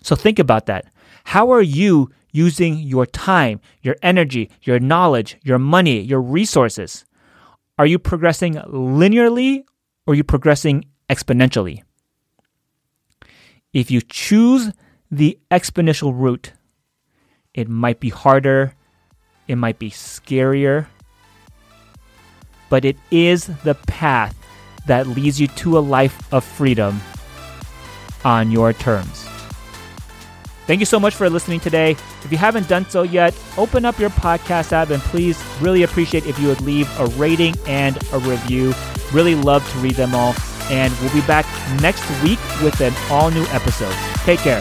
So 0.03 0.17
think 0.17 0.39
about 0.39 0.67
that. 0.67 0.87
How 1.25 1.51
are 1.51 1.63
you 1.63 2.11
using 2.33 2.79
your 2.79 3.07
time, 3.07 3.61
your 3.83 3.97
energy, 4.03 4.51
your 4.63 4.79
knowledge, 4.79 5.37
your 5.43 5.59
money, 5.59 6.01
your 6.01 6.21
resources? 6.21 7.05
Are 7.79 7.87
you 7.87 7.99
progressing 7.99 8.55
linearly 8.55 9.65
or 10.07 10.13
are 10.13 10.15
you 10.15 10.25
progressing 10.25 10.85
exponentially? 11.09 11.83
If 13.73 13.91
you 13.91 14.01
choose 14.03 14.73
the 15.11 15.39
exponential 15.51 16.13
route, 16.15 16.53
it 17.55 17.69
might 17.69 18.01
be 18.01 18.09
harder, 18.09 18.75
it 19.47 19.57
might 19.57 19.79
be 19.79 19.91
scarier, 19.91 20.87
but 22.69 22.85
it 22.85 22.97
is 23.11 23.47
the 23.65 23.75
path 23.87 24.37
that 24.87 25.07
leads 25.07 25.41
you 25.41 25.47
to 25.47 25.79
a 25.79 25.81
life 25.81 26.33
of 26.33 26.45
freedom 26.45 27.01
on 28.25 28.51
your 28.51 28.73
terms. 28.73 29.29
Thank 30.67 30.81
you 30.81 30.87
so 30.87 31.01
much 31.01 31.15
for 31.15 31.29
listening 31.29 31.61
today. 31.61 31.93
If 32.23 32.29
you 32.31 32.39
haven't 32.39 32.69
done 32.69 32.89
so 32.89 33.03
yet, 33.03 33.37
open 33.59 33.85
up 33.85 33.99
your 33.99 34.11
podcast 34.11 34.73
app 34.73 34.91
and 34.91 35.03
please 35.03 35.43
really 35.61 35.83
appreciate 35.83 36.25
if 36.27 36.39
you 36.39 36.49
would 36.49 36.61
leave 36.61 36.89
a 37.01 37.07
rating 37.07 37.55
and 37.67 37.99
a 38.13 38.19
review. 38.21 38.73
Really 39.13 39.35
love 39.35 39.69
to 39.73 39.79
read 39.79 39.95
them 39.95 40.15
all. 40.15 40.35
And 40.71 40.95
we'll 41.01 41.13
be 41.13 41.21
back 41.23 41.45
next 41.83 42.09
week 42.23 42.39
with 42.63 42.81
an 42.81 42.95
all 43.11 43.31
new 43.31 43.45
episode. 43.47 43.95
Take 44.25 44.39
care. 44.41 44.61